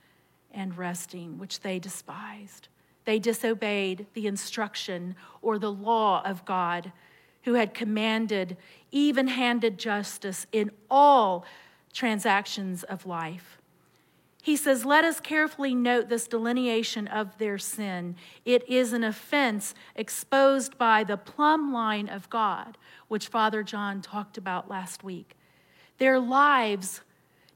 and 0.52 0.78
resting, 0.78 1.38
which 1.38 1.62
they 1.62 1.80
despised. 1.80 2.68
They 3.06 3.20
disobeyed 3.20 4.06
the 4.14 4.28
instruction 4.28 5.16
or 5.42 5.58
the 5.58 5.72
law 5.72 6.22
of 6.24 6.46
God 6.46 6.92
who 7.44 7.54
had 7.54 7.74
commanded 7.74 8.58
even 8.92 9.28
handed 9.28 9.78
justice 9.78 10.48
in 10.52 10.72
all 10.90 11.46
transactions 11.94 12.84
of 12.84 13.06
life. 13.06 13.60
He 14.42 14.56
says, 14.56 14.86
Let 14.86 15.04
us 15.04 15.20
carefully 15.20 15.76
note 15.76 16.10
this 16.10 16.28
delineation 16.28 17.08
of 17.08 17.38
their 17.38 17.58
sin. 17.58 18.16
It 18.46 18.68
is 18.70 18.94
an 18.94 19.04
offense 19.04 19.76
exposed 19.96 20.78
by 20.78 21.04
the 21.04 21.18
plumb 21.18 21.74
line 21.74 22.08
of 22.08 22.30
God, 22.30 22.78
which 23.08 23.28
Father 23.28 23.64
John 23.64 24.02
talked 24.02 24.38
about 24.38 24.70
last 24.70 25.04
week. 25.04 25.36
Their 25.98 26.20
lives 26.20 27.02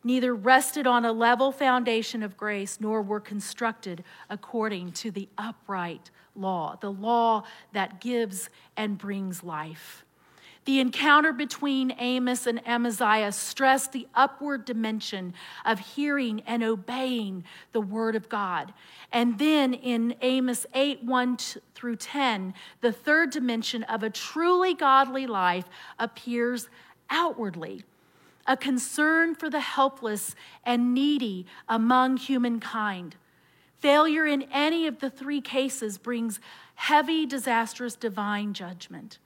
neither 0.04 0.36
rested 0.36 0.86
on 0.86 1.06
a 1.06 1.13
level 1.13 1.52
foundation 1.52 2.22
of 2.22 2.36
grace 2.36 2.80
nor 2.82 3.02
were 3.02 3.22
constructed 3.22 4.04
according 4.30 4.92
to 4.92 5.12
the 5.12 5.30
upright 5.38 6.12
law, 6.36 6.78
the 6.82 6.92
law 6.92 7.44
that 7.74 8.02
gives 8.02 8.50
and 8.75 8.98
brings 8.98 9.44
life. 9.44 10.06
The 10.66 10.80
encounter 10.80 11.34
between 11.34 11.94
Amos 12.00 12.48
and 12.48 12.66
Amaziah 12.66 13.34
stressed 13.34 13.92
the 13.92 14.08
upward 14.16 14.63
dimension 14.63 15.34
of 15.66 15.80
hearing 15.80 16.42
and 16.48 16.63
obeying 16.63 17.44
the 17.74 17.82
word 17.82 18.16
of 18.16 18.30
God. 18.30 18.74
And 19.12 19.38
then 19.38 19.74
in 19.74 20.16
Amos 20.22 20.66
8 20.74 21.04
1 21.04 21.38
through 21.75 21.98
10, 21.98 22.54
the 22.80 22.94
third 22.94 23.32
dimension 23.32 23.84
of 23.84 24.04
a 24.04 24.10
truly 24.10 24.74
godly 24.74 25.28
life 25.28 25.66
appears 26.00 26.70
outwardly 27.10 27.84
a 28.46 28.58
concern 28.58 29.36
for 29.36 29.50
the 29.50 29.60
helpless 29.60 30.36
and 30.66 30.94
needy 30.94 31.46
among 31.70 32.18
humankind. 32.18 33.16
Failure 33.84 34.25
in 34.25 34.44
any 34.44 34.88
of 34.88 35.02
the 35.02 35.10
three 35.10 35.42
cases 35.42 35.98
brings 35.98 36.40
heavy, 36.75 37.25
disastrous 37.25 37.98
divine 37.98 38.54
judgment. 38.54 39.18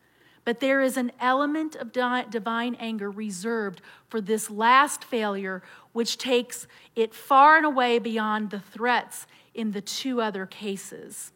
But 0.45 0.61
there 0.61 0.81
is 0.81 0.97
an 0.97 1.11
element 1.19 1.75
of 1.75 1.91
divine 1.91 2.73
anger 2.79 3.11
reserved 3.11 3.81
for 4.09 4.19
this 4.19 4.49
last 4.49 5.03
failure, 5.03 5.61
which 5.93 6.17
takes 6.17 6.65
it 6.95 7.13
far 7.13 7.57
and 7.57 7.67
away 7.67 7.99
beyond 7.99 8.49
the 8.49 8.59
threats 8.59 9.27
in 9.53 9.73
the 9.73 9.81
two 9.81 10.21
other 10.21 10.47
cases. 10.47 11.33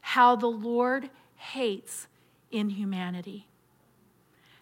How 0.00 0.34
the 0.34 0.46
Lord 0.46 1.10
hates 1.36 2.08
inhumanity. 2.50 3.46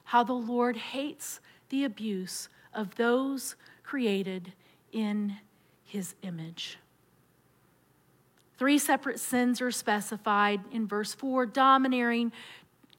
How 0.07 0.25
the 0.25 0.33
Lord 0.33 0.77
hates 0.77 1.39
the 1.69 1.85
abuse 1.85 2.49
of 2.75 2.97
those 2.97 3.55
created 3.85 4.55
in 4.91 5.37
his 5.85 6.17
image. 6.23 6.77
Three 8.61 8.77
separate 8.77 9.19
sins 9.19 9.63
are 9.63 9.71
specified 9.71 10.61
in 10.71 10.87
verse 10.87 11.15
4 11.15 11.47
domineering, 11.47 12.31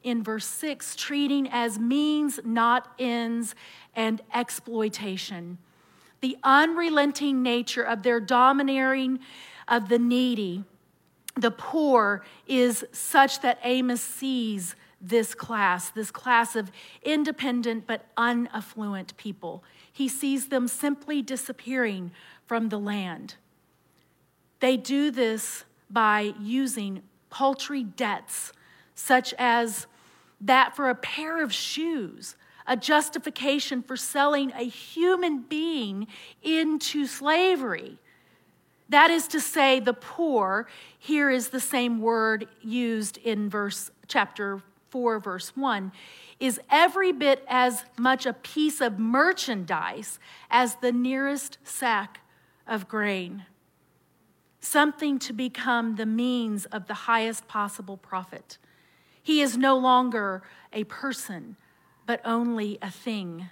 in 0.01 0.23
verse 0.23 0.47
6, 0.47 0.95
treating 0.95 1.47
as 1.51 1.77
means, 1.77 2.39
not 2.43 2.91
ends, 2.97 3.53
and 3.95 4.23
exploitation. 4.33 5.59
The 6.21 6.35
unrelenting 6.43 7.43
nature 7.43 7.83
of 7.83 8.01
their 8.01 8.19
domineering 8.19 9.19
of 9.67 9.87
the 9.87 9.99
needy, 9.99 10.63
the 11.35 11.51
poor, 11.51 12.25
is 12.47 12.83
such 12.91 13.41
that 13.41 13.59
Amos 13.63 14.01
sees 14.01 14.75
this 14.99 15.35
class, 15.35 15.91
this 15.91 16.09
class 16.09 16.55
of 16.55 16.71
independent 17.03 17.85
but 17.85 18.07
unaffluent 18.17 19.15
people. 19.15 19.63
He 19.93 20.07
sees 20.07 20.47
them 20.47 20.67
simply 20.67 21.21
disappearing 21.21 22.09
from 22.47 22.69
the 22.69 22.79
land. 22.79 23.35
They 24.61 24.77
do 24.77 25.11
this 25.11 25.65
by 25.89 26.33
using 26.39 27.01
paltry 27.29 27.83
debts 27.83 28.53
such 28.95 29.33
as 29.37 29.87
that 30.39 30.75
for 30.75 30.89
a 30.89 30.95
pair 30.95 31.43
of 31.43 31.51
shoes, 31.51 32.35
a 32.67 32.77
justification 32.77 33.81
for 33.81 33.97
selling 33.97 34.51
a 34.51 34.63
human 34.63 35.41
being 35.41 36.07
into 36.43 37.05
slavery. 37.07 37.97
That 38.89 39.09
is 39.09 39.27
to 39.29 39.39
say, 39.39 39.79
the 39.79 39.93
poor, 39.93 40.67
here 40.97 41.29
is 41.31 41.49
the 41.49 41.59
same 41.59 41.99
word 41.99 42.47
used 42.61 43.17
in 43.17 43.49
verse 43.49 43.89
chapter 44.07 44.61
4, 44.89 45.19
verse 45.19 45.55
1, 45.55 45.91
is 46.39 46.59
every 46.69 47.11
bit 47.11 47.43
as 47.47 47.83
much 47.97 48.25
a 48.25 48.33
piece 48.33 48.81
of 48.81 48.99
merchandise 48.99 50.19
as 50.49 50.75
the 50.75 50.91
nearest 50.91 51.57
sack 51.63 52.19
of 52.67 52.87
grain. 52.87 53.45
Something 54.61 55.19
to 55.19 55.33
become 55.33 55.95
the 55.95 56.05
means 56.05 56.65
of 56.65 56.87
the 56.87 56.93
highest 56.93 57.47
possible 57.47 57.97
profit. 57.97 58.57
He 59.21 59.41
is 59.41 59.57
no 59.57 59.77
longer 59.77 60.43
a 60.71 60.83
person, 60.85 61.57
but 62.05 62.21
only 62.23 62.77
a 62.81 62.91
thing. 62.91 63.49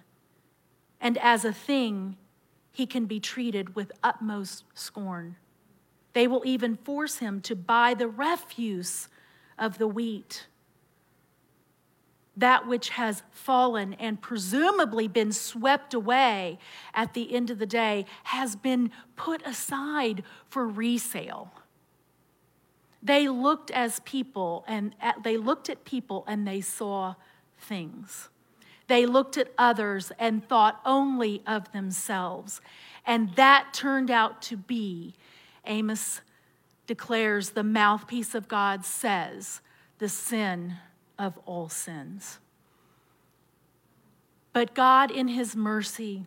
And 1.02 1.18
as 1.18 1.44
a 1.44 1.54
thing, 1.54 2.18
he 2.72 2.86
can 2.86 3.06
be 3.06 3.20
treated 3.20 3.76
with 3.76 3.92
utmost 4.04 4.64
scorn. 4.74 5.36
They 6.14 6.28
will 6.28 6.44
even 6.46 6.78
force 6.78 7.18
him 7.18 7.42
to 7.42 7.56
buy 7.56 7.94
the 7.94 8.08
refuse 8.08 9.08
of 9.58 9.78
the 9.78 9.88
wheat. 9.88 10.48
That 12.38 12.68
which 12.68 12.90
has 12.90 13.24
fallen 13.32 13.94
and 13.96 14.22
presumably 14.22 15.08
been 15.08 15.34
swept 15.34 15.94
away 15.94 16.58
at 16.94 17.14
the 17.14 17.34
end 17.34 17.50
of 17.50 17.60
the 17.60 17.66
day 17.66 18.06
has 18.26 18.56
been 18.56 18.92
put 19.16 19.46
aside 19.46 20.24
for 20.48 20.68
resale. 20.68 21.52
They 23.02 23.28
looked 23.28 23.72
as 23.72 24.00
people 24.02 24.64
and 24.68 24.96
at, 25.02 25.24
they 25.24 25.38
looked 25.38 25.70
at 25.70 25.86
people 25.86 26.24
and 26.28 26.48
they 26.48 26.62
saw 26.62 27.16
things. 27.58 28.30
They 28.88 29.06
looked 29.06 29.38
at 29.38 29.54
others 29.58 30.12
and 30.18 30.48
thought 30.48 30.82
only 30.86 31.44
of 31.46 31.72
themselves. 31.72 32.60
And 33.06 33.36
that 33.36 33.74
turned 33.74 34.10
out 34.10 34.42
to 34.44 34.58
be, 34.58 35.14
Amos 35.66 36.22
declares, 36.88 37.52
the 37.52 37.64
mouthpiece 37.64 38.34
of 38.34 38.48
God 38.48 38.84
says, 38.84 39.62
the 40.00 40.10
sin 40.10 40.78
of 41.20 41.38
all 41.46 41.70
sins. 41.70 42.40
But 44.54 44.74
God, 44.74 45.12
in 45.12 45.28
His 45.28 45.56
mercy, 45.56 46.26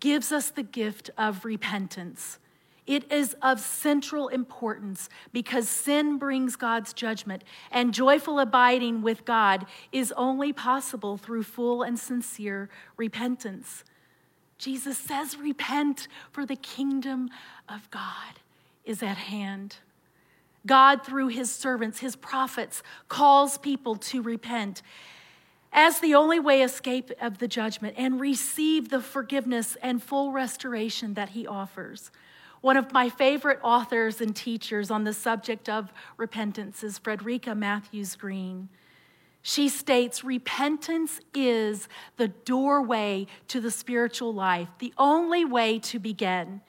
gives 0.00 0.32
us 0.32 0.48
the 0.48 0.62
gift 0.62 1.10
of 1.18 1.44
repentance. 1.44 2.38
It 2.86 3.10
is 3.12 3.36
of 3.42 3.60
central 3.60 4.28
importance 4.28 5.08
because 5.32 5.68
sin 5.68 6.18
brings 6.18 6.56
God's 6.56 6.92
judgment, 6.92 7.44
and 7.70 7.94
joyful 7.94 8.40
abiding 8.40 9.02
with 9.02 9.24
God 9.24 9.66
is 9.92 10.12
only 10.16 10.52
possible 10.52 11.16
through 11.16 11.44
full 11.44 11.82
and 11.82 11.98
sincere 11.98 12.68
repentance. 12.96 13.84
Jesus 14.58 14.98
says, 14.98 15.36
Repent, 15.36 16.08
for 16.30 16.44
the 16.46 16.56
kingdom 16.56 17.30
of 17.68 17.88
God 17.90 18.40
is 18.84 19.02
at 19.02 19.16
hand. 19.16 19.76
God, 20.66 21.04
through 21.04 21.28
his 21.28 21.50
servants, 21.50 21.98
his 21.98 22.16
prophets, 22.16 22.82
calls 23.08 23.58
people 23.58 23.96
to 23.96 24.22
repent 24.22 24.82
as 25.72 26.00
the 26.00 26.14
only 26.14 26.38
way 26.38 26.62
escape 26.62 27.10
of 27.20 27.38
the 27.38 27.48
judgment 27.48 27.94
and 27.96 28.20
receive 28.20 28.90
the 28.90 29.00
forgiveness 29.00 29.76
and 29.82 30.02
full 30.02 30.30
restoration 30.30 31.14
that 31.14 31.30
he 31.30 31.46
offers. 31.46 32.10
One 32.60 32.76
of 32.76 32.92
my 32.92 33.08
favorite 33.08 33.58
authors 33.64 34.20
and 34.20 34.36
teachers 34.36 34.90
on 34.90 35.04
the 35.04 35.12
subject 35.12 35.68
of 35.68 35.92
repentance 36.16 36.84
is 36.84 36.98
Frederica 36.98 37.54
Mathewes-Green. 37.54 38.68
She 39.40 39.68
states 39.68 40.22
repentance 40.22 41.18
is 41.34 41.88
the 42.16 42.28
doorway 42.28 43.26
to 43.48 43.60
the 43.60 43.72
spiritual 43.72 44.32
life, 44.32 44.68
the 44.78 44.94
only 44.96 45.44
way 45.44 45.80
to 45.80 45.98
begin. 45.98 46.60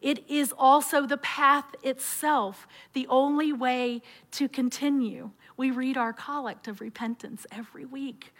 It 0.00 0.28
is 0.28 0.54
also 0.56 1.06
the 1.06 1.18
path 1.18 1.74
itself, 1.82 2.66
the 2.94 3.06
only 3.08 3.52
way 3.52 4.02
to 4.32 4.48
continue. 4.48 5.30
We 5.56 5.70
read 5.70 5.96
our 5.96 6.12
collect 6.12 6.68
of 6.68 6.80
repentance 6.80 7.46
every 7.52 7.84
week. 7.84 8.32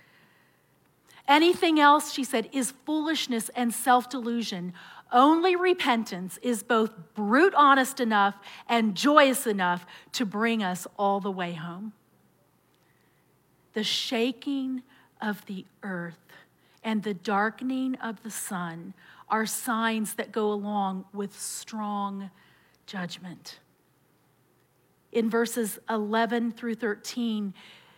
Anything 1.28 1.78
else, 1.78 2.12
she 2.12 2.24
said, 2.24 2.48
is 2.52 2.72
foolishness 2.86 3.50
and 3.50 3.74
self 3.74 4.08
delusion. 4.08 4.72
Only 5.12 5.54
repentance 5.54 6.38
is 6.42 6.62
both 6.62 6.92
brute 7.14 7.54
honest 7.54 8.00
enough 8.00 8.36
and 8.68 8.94
joyous 8.94 9.46
enough 9.46 9.84
to 10.12 10.24
bring 10.24 10.62
us 10.62 10.86
all 10.98 11.20
the 11.20 11.30
way 11.30 11.52
home. 11.52 11.92
The 13.74 13.84
shaking 13.84 14.82
of 15.20 15.44
the 15.46 15.66
earth 15.82 16.16
and 16.82 17.02
the 17.02 17.14
darkening 17.14 17.96
of 17.96 18.22
the 18.22 18.30
sun 18.30 18.94
are 19.30 19.46
signs 19.46 20.14
that 20.14 20.32
go 20.32 20.52
along 20.52 21.04
with 21.12 21.38
strong 21.38 22.30
judgment. 22.86 23.60
In 25.12 25.30
verses 25.30 25.78
11 25.88 26.52
through 26.52 26.74
13, 26.76 27.54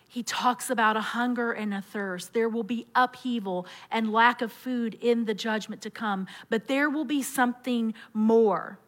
he 0.08 0.22
talks 0.22 0.68
about 0.68 0.96
a 0.96 1.00
hunger 1.00 1.52
and 1.52 1.72
a 1.72 1.80
thirst. 1.80 2.34
There 2.34 2.48
will 2.48 2.64
be 2.64 2.86
upheaval 2.94 3.66
and 3.90 4.12
lack 4.12 4.42
of 4.42 4.52
food 4.52 4.98
in 5.00 5.24
the 5.24 5.34
judgment 5.34 5.80
to 5.82 5.90
come, 5.90 6.26
but 6.50 6.68
there 6.68 6.90
will 6.90 7.06
be 7.06 7.22
something 7.22 7.94
more, 8.12 8.78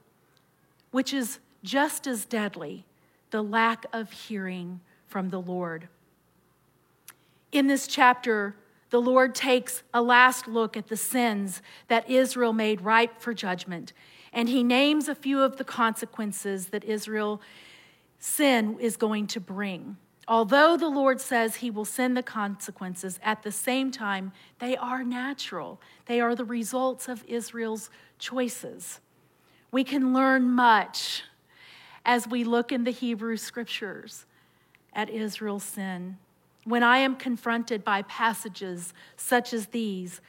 which 0.90 1.14
is 1.14 1.38
just 1.62 2.06
as 2.06 2.26
deadly 2.26 2.84
the 3.30 3.42
lack 3.42 3.86
of 3.92 4.12
hearing 4.12 4.80
from 5.06 5.30
the 5.30 5.40
Lord. 5.40 5.88
In 7.52 7.68
this 7.68 7.86
chapter, 7.86 8.54
the 8.94 9.00
Lord 9.00 9.34
takes 9.34 9.82
a 9.92 10.00
last 10.00 10.46
look 10.46 10.76
at 10.76 10.86
the 10.86 10.96
sins 10.96 11.62
that 11.88 12.08
Israel 12.08 12.52
made 12.52 12.80
ripe 12.80 13.18
for 13.18 13.34
judgment, 13.34 13.92
and 14.32 14.48
he 14.48 14.62
names 14.62 15.08
a 15.08 15.16
few 15.16 15.42
of 15.42 15.56
the 15.56 15.64
consequences 15.64 16.68
that 16.68 16.84
Israel 16.84 17.42
sin 18.20 18.76
is 18.78 18.96
going 18.96 19.26
to 19.26 19.40
bring. 19.40 19.96
Although 20.28 20.76
the 20.76 20.88
Lord 20.88 21.20
says 21.20 21.56
he 21.56 21.72
will 21.72 21.84
send 21.84 22.16
the 22.16 22.22
consequences, 22.22 23.18
at 23.20 23.42
the 23.42 23.50
same 23.50 23.90
time, 23.90 24.30
they 24.60 24.76
are 24.76 25.02
natural. 25.02 25.80
They 26.06 26.20
are 26.20 26.36
the 26.36 26.44
results 26.44 27.08
of 27.08 27.24
Israel's 27.26 27.90
choices. 28.20 29.00
We 29.72 29.82
can 29.82 30.14
learn 30.14 30.44
much 30.50 31.24
as 32.06 32.28
we 32.28 32.44
look 32.44 32.70
in 32.70 32.84
the 32.84 32.92
Hebrew 32.92 33.38
scriptures 33.38 34.24
at 34.92 35.10
Israel's 35.10 35.64
sin. 35.64 36.18
When 36.64 36.82
I 36.82 36.98
am 36.98 37.16
confronted 37.16 37.84
by 37.84 38.02
passages 38.02 38.94
such 39.16 39.52
as 39.52 39.66
these, 39.66 40.20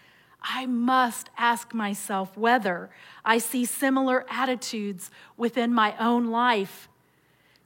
I 0.41 0.65
must 0.65 1.29
ask 1.37 1.73
myself 1.73 2.37
whether 2.37 2.89
I 3.23 3.37
see 3.39 3.65
similar 3.65 4.25
attitudes 4.29 5.09
within 5.37 5.73
my 5.73 5.95
own 5.97 6.27
life. 6.27 6.87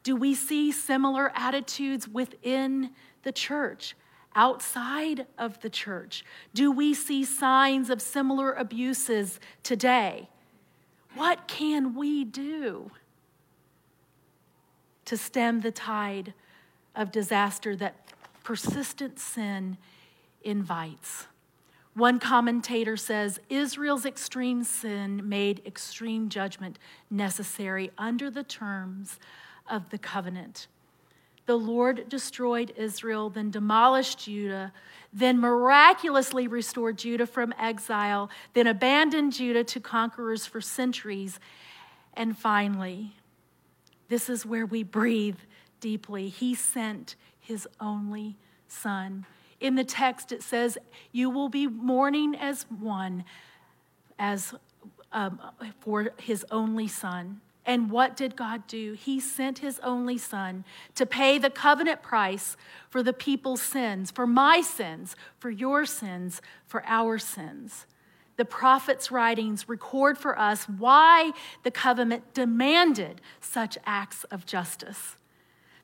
Do 0.03 0.15
we 0.15 0.33
see 0.33 0.71
similar 0.71 1.31
attitudes 1.35 2.07
within 2.07 2.91
the 3.23 3.31
church, 3.31 3.95
outside 4.35 5.27
of 5.37 5.59
the 5.61 5.69
church? 5.69 6.23
Do 6.53 6.71
we 6.71 6.93
see 6.93 7.25
signs 7.25 7.89
of 7.89 8.01
similar 8.01 8.53
abuses 8.53 9.39
today? 9.61 10.29
What 11.15 11.47
can 11.47 11.95
we 11.95 12.23
do 12.23 12.91
to 15.05 15.17
stem 15.17 15.61
the 15.61 15.71
tide 15.71 16.33
of 16.95 17.11
disaster 17.11 17.75
that 17.75 18.08
persistent 18.49 19.19
sin 19.19 19.77
invites. 20.41 21.27
One 21.93 22.17
commentator 22.17 22.97
says 22.97 23.39
Israel's 23.47 24.07
extreme 24.07 24.63
sin 24.63 25.29
made 25.29 25.61
extreme 25.67 26.29
judgment 26.29 26.79
necessary 27.11 27.91
under 27.95 28.31
the 28.31 28.41
terms 28.41 29.19
of 29.69 29.91
the 29.91 29.99
covenant. 29.99 30.65
The 31.45 31.57
Lord 31.57 32.09
destroyed 32.09 32.73
Israel, 32.75 33.29
then 33.29 33.51
demolished 33.51 34.25
Judah, 34.25 34.73
then 35.13 35.39
miraculously 35.39 36.47
restored 36.47 36.97
Judah 36.97 37.27
from 37.27 37.53
exile, 37.59 38.31
then 38.55 38.65
abandoned 38.65 39.33
Judah 39.33 39.63
to 39.65 39.79
conquerors 39.79 40.47
for 40.47 40.59
centuries. 40.59 41.39
And 42.15 42.35
finally, 42.35 43.15
this 44.07 44.27
is 44.27 44.43
where 44.43 44.65
we 44.65 44.81
breathe 44.81 45.37
deeply. 45.79 46.29
He 46.29 46.55
sent 46.55 47.15
his 47.49 47.67
only 47.81 48.37
son. 48.67 49.25
In 49.59 49.73
the 49.73 49.83
text, 49.83 50.31
it 50.31 50.43
says, 50.43 50.77
You 51.11 51.31
will 51.31 51.49
be 51.49 51.65
mourning 51.65 52.35
as 52.35 52.67
one, 52.69 53.25
as 54.19 54.53
um, 55.11 55.41
for 55.79 56.11
his 56.19 56.45
only 56.51 56.87
son. 56.87 57.41
And 57.65 57.89
what 57.89 58.15
did 58.15 58.35
God 58.35 58.67
do? 58.67 58.93
He 58.93 59.19
sent 59.19 59.59
his 59.59 59.79
only 59.79 60.17
son 60.17 60.63
to 60.93 61.07
pay 61.07 61.39
the 61.39 61.49
covenant 61.49 62.03
price 62.03 62.55
for 62.87 63.01
the 63.01 63.13
people's 63.13 63.61
sins, 63.61 64.11
for 64.11 64.27
my 64.27 64.61
sins, 64.61 65.15
for 65.39 65.49
your 65.49 65.85
sins, 65.85 66.41
for 66.67 66.83
our 66.85 67.17
sins. 67.17 67.87
The 68.37 68.45
prophet's 68.45 69.11
writings 69.11 69.67
record 69.67 70.19
for 70.19 70.37
us 70.37 70.69
why 70.69 71.31
the 71.63 71.71
covenant 71.71 72.35
demanded 72.35 73.21
such 73.41 73.77
acts 73.85 74.23
of 74.25 74.45
justice. 74.45 75.15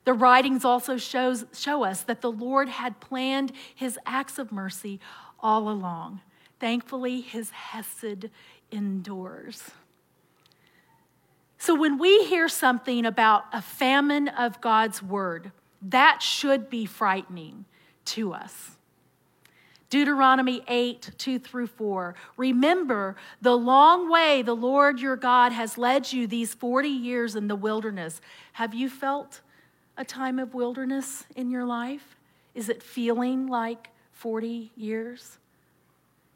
The 0.06 0.14
writings 0.14 0.64
also 0.64 0.96
shows, 0.96 1.44
show 1.52 1.84
us 1.84 2.02
that 2.04 2.20
the 2.20 2.30
Lord 2.30 2.68
had 2.68 3.00
planned 3.00 3.52
his 3.74 3.98
acts 4.06 4.38
of 4.38 4.52
mercy 4.52 5.00
all 5.40 5.68
along. 5.68 6.20
Thankfully, 6.60 7.20
his 7.20 7.50
Hesed 7.50 8.30
endures. 8.70 9.72
So 11.58 11.74
when 11.74 11.98
we 11.98 12.24
hear 12.24 12.48
something 12.48 13.04
about 13.04 13.46
a 13.52 13.60
famine 13.60 14.28
of 14.28 14.60
God's 14.60 15.02
word, 15.02 15.50
that 15.82 16.22
should 16.22 16.70
be 16.70 16.86
frightening 16.86 17.64
to 18.06 18.32
us. 18.32 18.76
Deuteronomy 19.90 20.62
8, 20.68 21.10
2 21.18 21.40
through 21.40 21.66
4. 21.66 22.14
Remember 22.36 23.16
the 23.40 23.56
long 23.56 24.08
way 24.08 24.42
the 24.42 24.54
Lord 24.54 25.00
your 25.00 25.16
God 25.16 25.50
has 25.50 25.76
led 25.76 26.12
you 26.12 26.28
these 26.28 26.54
40 26.54 26.88
years 26.88 27.34
in 27.34 27.48
the 27.48 27.56
wilderness. 27.56 28.20
Have 28.52 28.72
you 28.72 28.88
felt 28.88 29.40
a 29.96 30.04
time 30.04 30.38
of 30.38 30.54
wilderness 30.54 31.24
in 31.34 31.50
your 31.50 31.64
life? 31.64 32.16
Is 32.54 32.68
it 32.68 32.82
feeling 32.82 33.46
like 33.46 33.90
40 34.12 34.72
years? 34.76 35.38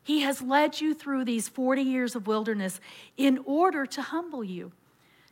He 0.03 0.21
has 0.21 0.43
led 0.43 0.81
you 0.81 0.95
through 0.95 1.25
these 1.25 1.49
40 1.49 1.83
years 1.83 2.17
of 2.17 2.27
wilderness 2.27 2.81
in 3.17 3.39
order 3.45 3.87
to 3.87 4.03
humble 4.03 4.43
you, 4.43 4.73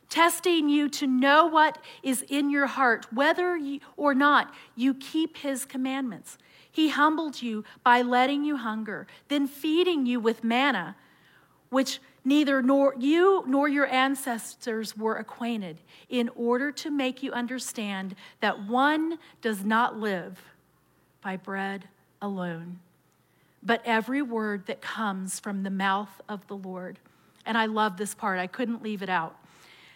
testing 0.09 0.69
you 0.69 0.89
to 0.89 1.07
know 1.07 1.47
what 1.47 1.77
is 2.03 2.23
in 2.29 2.49
your 2.49 2.67
heart, 2.67 3.07
whether 3.11 3.59
or 3.97 4.13
not 4.13 4.53
you 4.75 4.93
keep 4.93 5.37
his 5.37 5.65
commandments. 5.65 6.37
He 6.71 6.89
humbled 6.89 7.41
you 7.41 7.65
by 7.83 8.01
letting 8.01 8.43
you 8.43 8.57
hunger, 8.57 9.07
then 9.27 9.47
feeding 9.47 10.05
you 10.05 10.19
with 10.19 10.43
manna, 10.43 10.95
which 11.69 11.99
neither 12.29 12.61
nor 12.61 12.95
you 12.97 13.43
nor 13.47 13.67
your 13.67 13.87
ancestors 13.87 14.95
were 14.95 15.15
acquainted, 15.15 15.77
in 16.07 16.29
order 16.35 16.71
to 16.71 16.89
make 16.89 17.21
you 17.23 17.31
understand 17.33 18.15
that 18.39 18.67
one 18.67 19.17
does 19.41 19.65
not 19.65 19.99
live 19.99 20.39
by 21.21 21.35
bread 21.35 21.89
alone, 22.21 22.79
but 23.61 23.81
every 23.83 24.21
word 24.21 24.65
that 24.67 24.79
comes 24.79 25.39
from 25.39 25.63
the 25.63 25.69
mouth 25.69 26.21
of 26.29 26.47
the 26.47 26.55
Lord. 26.55 26.99
And 27.45 27.57
I 27.57 27.65
love 27.65 27.97
this 27.97 28.13
part, 28.13 28.39
I 28.39 28.47
couldn't 28.47 28.83
leave 28.83 29.01
it 29.01 29.09
out. 29.09 29.35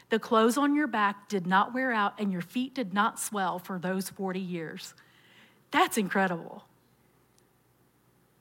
The 0.09 0.19
clothes 0.19 0.57
on 0.57 0.75
your 0.75 0.87
back 0.87 1.29
did 1.29 1.47
not 1.47 1.73
wear 1.73 1.91
out, 1.91 2.13
and 2.19 2.31
your 2.31 2.41
feet 2.41 2.73
did 2.73 2.93
not 2.93 3.19
swell 3.19 3.59
for 3.59 3.79
those 3.79 4.09
40 4.09 4.39
years. 4.39 4.93
That's 5.71 5.97
incredible. 5.97 6.65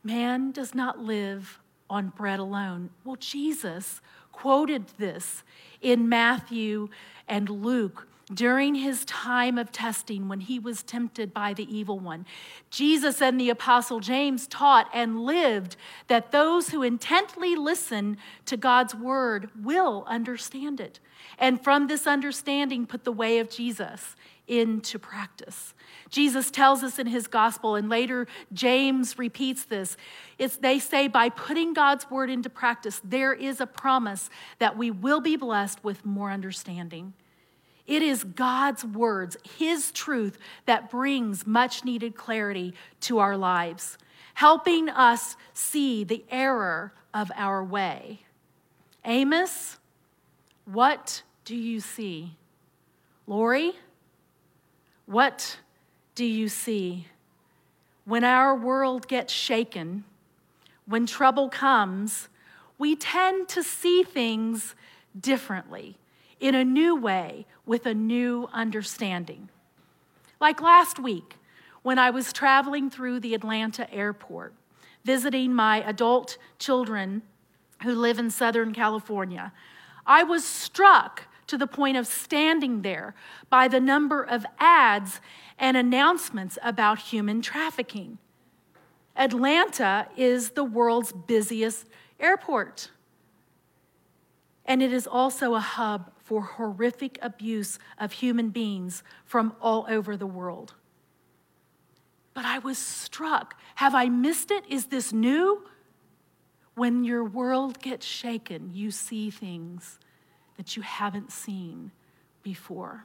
Man 0.02 0.50
does 0.50 0.74
not 0.74 0.98
live 0.98 1.58
on 1.92 2.08
bread 2.08 2.40
alone. 2.40 2.88
Well, 3.04 3.16
Jesus 3.16 4.00
quoted 4.32 4.86
this 4.98 5.42
in 5.82 6.08
Matthew 6.08 6.88
and 7.28 7.48
Luke 7.48 8.08
during 8.32 8.74
his 8.76 9.04
time 9.04 9.58
of 9.58 9.70
testing 9.70 10.26
when 10.26 10.40
he 10.40 10.58
was 10.58 10.82
tempted 10.82 11.34
by 11.34 11.52
the 11.52 11.76
evil 11.76 11.98
one. 11.98 12.24
Jesus 12.70 13.20
and 13.20 13.38
the 13.38 13.50
apostle 13.50 14.00
James 14.00 14.46
taught 14.46 14.88
and 14.94 15.20
lived 15.24 15.76
that 16.06 16.32
those 16.32 16.70
who 16.70 16.82
intently 16.82 17.56
listen 17.56 18.16
to 18.46 18.56
God's 18.56 18.94
word 18.94 19.50
will 19.60 20.04
understand 20.06 20.80
it. 20.80 20.98
And 21.38 21.62
from 21.62 21.88
this 21.88 22.06
understanding, 22.06 22.86
put 22.86 23.04
the 23.04 23.12
way 23.12 23.38
of 23.38 23.50
Jesus 23.50 24.16
into 24.48 24.98
practice. 24.98 25.74
Jesus 26.10 26.50
tells 26.50 26.82
us 26.82 26.98
in 26.98 27.06
his 27.06 27.26
gospel, 27.26 27.74
and 27.74 27.88
later 27.88 28.26
James 28.52 29.18
repeats 29.18 29.64
this. 29.64 29.96
It's, 30.38 30.56
they 30.56 30.78
say, 30.78 31.08
by 31.08 31.28
putting 31.28 31.72
God's 31.72 32.10
word 32.10 32.28
into 32.28 32.50
practice, 32.50 33.00
there 33.04 33.32
is 33.32 33.60
a 33.60 33.66
promise 33.66 34.28
that 34.58 34.76
we 34.76 34.90
will 34.90 35.20
be 35.20 35.36
blessed 35.36 35.82
with 35.82 36.04
more 36.04 36.30
understanding. 36.30 37.14
It 37.86 38.02
is 38.02 38.24
God's 38.24 38.84
words, 38.84 39.36
His 39.58 39.90
truth, 39.90 40.38
that 40.66 40.90
brings 40.90 41.46
much 41.46 41.84
needed 41.84 42.14
clarity 42.14 42.74
to 43.02 43.18
our 43.18 43.36
lives, 43.36 43.98
helping 44.34 44.88
us 44.88 45.36
see 45.52 46.04
the 46.04 46.24
error 46.30 46.92
of 47.12 47.30
our 47.36 47.64
way. 47.64 48.20
Amos, 49.04 49.78
what 50.64 51.22
do 51.44 51.56
you 51.56 51.80
see? 51.80 52.36
Lori, 53.26 53.72
what 55.06 55.58
do 56.14 56.24
you 56.24 56.48
see? 56.48 57.08
When 58.04 58.24
our 58.24 58.54
world 58.54 59.08
gets 59.08 59.32
shaken, 59.32 60.04
when 60.86 61.06
trouble 61.06 61.48
comes, 61.48 62.28
we 62.78 62.96
tend 62.96 63.48
to 63.48 63.62
see 63.62 64.02
things 64.02 64.74
differently, 65.18 65.96
in 66.40 66.54
a 66.54 66.64
new 66.64 66.96
way, 66.96 67.46
with 67.64 67.86
a 67.86 67.94
new 67.94 68.48
understanding. 68.52 69.48
Like 70.40 70.60
last 70.60 70.98
week, 70.98 71.36
when 71.82 71.98
I 71.98 72.10
was 72.10 72.32
traveling 72.32 72.90
through 72.90 73.20
the 73.20 73.34
Atlanta 73.34 73.92
airport, 73.92 74.54
visiting 75.04 75.54
my 75.54 75.82
adult 75.88 76.38
children 76.58 77.22
who 77.82 77.94
live 77.94 78.18
in 78.18 78.30
Southern 78.30 78.72
California, 78.72 79.52
I 80.06 80.24
was 80.24 80.44
struck 80.44 81.28
to 81.52 81.58
the 81.58 81.66
point 81.66 81.98
of 81.98 82.06
standing 82.06 82.80
there 82.80 83.14
by 83.50 83.68
the 83.68 83.78
number 83.78 84.22
of 84.22 84.46
ads 84.58 85.20
and 85.58 85.76
announcements 85.76 86.58
about 86.62 86.98
human 86.98 87.42
trafficking. 87.42 88.16
Atlanta 89.16 90.08
is 90.16 90.52
the 90.52 90.64
world's 90.64 91.12
busiest 91.12 91.86
airport. 92.18 92.88
And 94.64 94.82
it 94.82 94.94
is 94.94 95.06
also 95.06 95.54
a 95.54 95.60
hub 95.60 96.10
for 96.16 96.40
horrific 96.40 97.18
abuse 97.20 97.78
of 97.98 98.12
human 98.12 98.48
beings 98.48 99.02
from 99.26 99.54
all 99.60 99.84
over 99.90 100.16
the 100.16 100.26
world. 100.26 100.72
But 102.32 102.46
I 102.46 102.60
was 102.60 102.78
struck. 102.78 103.60
Have 103.74 103.94
I 103.94 104.08
missed 104.08 104.50
it? 104.50 104.64
Is 104.70 104.86
this 104.86 105.12
new? 105.12 105.66
When 106.76 107.04
your 107.04 107.22
world 107.22 107.78
gets 107.82 108.06
shaken, 108.06 108.70
you 108.72 108.90
see 108.90 109.28
things 109.28 109.98
that 110.62 110.76
you 110.76 110.82
haven't 110.82 111.32
seen 111.32 111.90
before. 112.44 113.04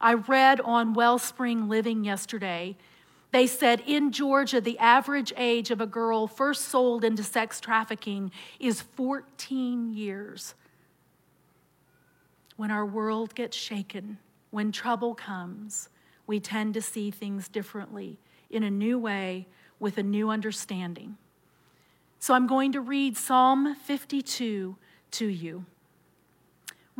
I 0.00 0.14
read 0.14 0.60
on 0.60 0.92
Wellspring 0.92 1.68
Living 1.68 2.02
yesterday. 2.02 2.74
They 3.30 3.46
said 3.46 3.80
in 3.86 4.10
Georgia, 4.10 4.60
the 4.60 4.76
average 4.80 5.32
age 5.36 5.70
of 5.70 5.80
a 5.80 5.86
girl 5.86 6.26
first 6.26 6.64
sold 6.64 7.04
into 7.04 7.22
sex 7.22 7.60
trafficking 7.60 8.32
is 8.58 8.82
14 8.82 9.94
years. 9.94 10.56
When 12.56 12.72
our 12.72 12.84
world 12.84 13.36
gets 13.36 13.56
shaken, 13.56 14.18
when 14.50 14.72
trouble 14.72 15.14
comes, 15.14 15.90
we 16.26 16.40
tend 16.40 16.74
to 16.74 16.82
see 16.82 17.12
things 17.12 17.46
differently 17.46 18.18
in 18.50 18.64
a 18.64 18.70
new 18.70 18.98
way 18.98 19.46
with 19.78 19.96
a 19.96 20.02
new 20.02 20.28
understanding. 20.28 21.18
So 22.18 22.34
I'm 22.34 22.48
going 22.48 22.72
to 22.72 22.80
read 22.80 23.16
Psalm 23.16 23.76
52 23.76 24.74
to 25.12 25.26
you. 25.26 25.66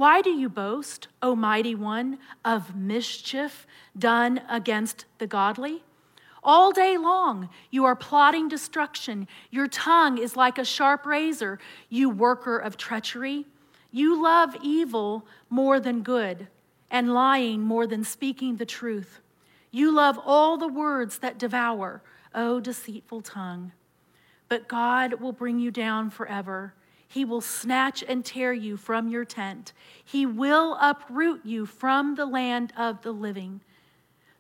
Why 0.01 0.23
do 0.23 0.31
you 0.31 0.49
boast, 0.49 1.09
O 1.21 1.37
mighty 1.37 1.75
one, 1.75 2.21
of 2.43 2.75
mischief 2.75 3.67
done 3.99 4.41
against 4.49 5.05
the 5.19 5.27
godly? 5.27 5.85
All 6.43 6.73
day 6.73 6.97
long, 6.97 7.51
you 7.71 7.85
are 7.85 7.95
plotting 7.95 8.49
destruction. 8.49 9.29
Your 9.51 9.67
tongue 9.67 10.17
is 10.17 10.37
like 10.37 10.57
a 10.57 10.65
sharp 10.65 11.05
razor, 11.05 11.59
you 11.91 12.09
worker 12.09 12.57
of 12.57 12.79
treachery. 12.79 13.45
You 13.91 14.23
love 14.23 14.57
evil 14.63 15.27
more 15.51 15.79
than 15.79 16.01
good, 16.03 16.49
and 16.91 17.13
lying 17.13 17.61
more 17.61 17.87
than 17.87 18.03
speaking 18.03 18.57
the 18.57 18.65
truth. 18.65 19.21
You 19.71 19.95
love 19.95 20.19
all 20.25 20.57
the 20.57 20.67
words 20.67 21.19
that 21.19 21.39
devour, 21.39 22.01
O 22.35 22.59
deceitful 22.59 23.21
tongue. 23.21 23.73
But 24.49 24.67
God 24.67 25.21
will 25.21 25.33
bring 25.33 25.59
you 25.59 25.71
down 25.71 26.09
forever. 26.09 26.73
He 27.11 27.25
will 27.25 27.41
snatch 27.41 28.05
and 28.07 28.25
tear 28.25 28.53
you 28.53 28.77
from 28.77 29.09
your 29.09 29.25
tent. 29.25 29.73
He 30.05 30.25
will 30.25 30.79
uproot 30.81 31.45
you 31.45 31.67
from 31.67 32.15
the 32.15 32.25
land 32.25 32.73
of 32.77 33.03
the 33.03 33.11
living. 33.11 33.63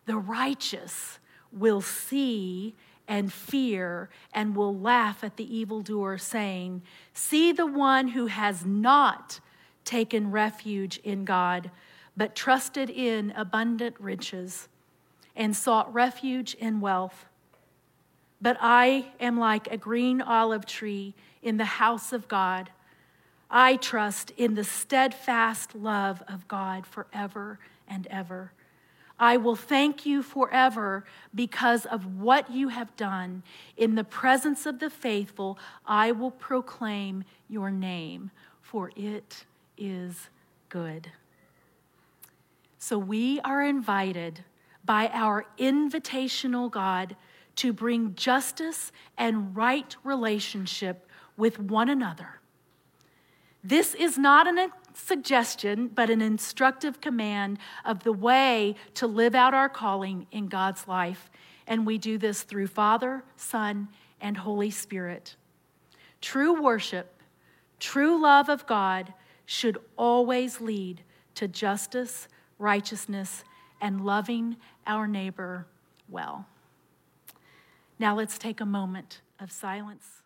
The 0.07 0.17
righteous 0.17 1.19
will 1.51 1.81
see 1.81 2.77
and 3.09 3.33
fear 3.33 4.09
and 4.33 4.55
will 4.55 4.79
laugh 4.79 5.25
at 5.25 5.37
the 5.37 5.57
evildoer, 5.57 6.17
saying, 6.17 6.83
See 7.13 7.51
the 7.51 7.67
one 7.67 8.07
who 8.07 8.27
has 8.27 8.65
not 8.65 9.41
taken 9.85 10.31
refuge 10.31 10.99
in 10.99 11.25
God, 11.25 11.73
but 12.17 12.37
trusted 12.37 12.89
in 12.89 13.33
abundant 13.33 13.97
riches 13.99 14.69
and 15.35 15.57
sought 15.57 15.93
refuge 15.93 16.55
in 16.55 16.81
wealth. 16.81 17.27
But 18.41 18.59
I 18.61 19.09
am 19.19 19.41
like 19.41 19.67
a 19.73 19.77
green 19.77 20.23
olive 20.23 20.67
tree 20.67 21.17
in 21.43 21.57
the 21.57 21.65
house 21.65 22.13
of 22.13 22.29
God. 22.29 22.71
I 23.51 23.77
trust 23.77 24.33
in 24.37 24.55
the 24.55 24.65
steadfast 24.65 25.75
love 25.75 26.23
of 26.29 26.47
God 26.47 26.87
forever 26.87 27.59
and 27.89 28.07
ever. 28.09 28.53
I 29.19 29.37
will 29.37 29.57
thank 29.57 30.07
you 30.07 30.23
forever 30.23 31.05
because 31.35 31.85
of 31.85 32.19
what 32.19 32.51
you 32.51 32.69
have 32.69 32.97
done. 32.97 33.43
In 33.77 33.95
the 33.95 34.05
presence 34.05 34.65
of 34.65 34.79
the 34.79 34.89
faithful, 34.89 35.59
I 35.85 36.13
will 36.13 36.31
proclaim 36.31 37.25
your 37.49 37.71
name, 37.71 38.31
for 38.63 38.91
it 38.97 39.45
is 39.77 40.31
good. 40.71 41.11
So 42.79 42.97
we 42.97 43.41
are 43.41 43.63
invited 43.63 44.45
by 44.87 45.09
our 45.09 45.45
invitational 45.59 46.71
God 46.71 47.15
to 47.57 47.75
bring 47.75 48.15
justice 48.15 48.91
and 49.19 49.55
right 49.55 49.95
relationship 50.03 51.07
with 51.41 51.59
one 51.59 51.89
another. 51.89 52.41
This 53.65 53.95
is 53.95 54.17
not 54.17 54.47
a 54.47 54.71
suggestion, 54.95 55.89
but 55.89 56.11
an 56.11 56.21
instructive 56.21 57.01
command 57.01 57.59
of 57.85 58.05
the 58.05 58.13
way 58.13 58.77
to 58.95 59.07
live 59.07 59.35
out 59.35 59.55
our 59.55 59.69
calling 59.69 60.27
in 60.31 60.47
God's 60.47 60.87
life. 60.87 61.31
And 61.67 61.87
we 61.87 61.99
do 61.99 62.19
this 62.19 62.43
through 62.43 62.69
Father, 62.69 63.25
Son, 63.37 63.89
and 64.21 64.37
Holy 64.37 64.71
Spirit. 64.71 65.37
True 66.21 66.63
worship, 66.63 67.15
true 67.79 68.21
love 68.21 68.49
of 68.49 68.67
God 68.67 69.15
should 69.47 69.79
always 69.97 70.61
lead 70.61 71.03
to 71.35 71.49
justice, 71.49 72.29
righteousness, 72.59 73.45
and 73.81 74.05
loving 74.05 74.57
our 74.87 75.07
neighbor 75.07 75.67
well. 76.09 76.47
Now 77.99 78.15
let's 78.15 78.39
take 78.39 78.61
a 78.61 78.67
moment 78.67 79.21
of 79.39 79.51
silence. 79.51 80.20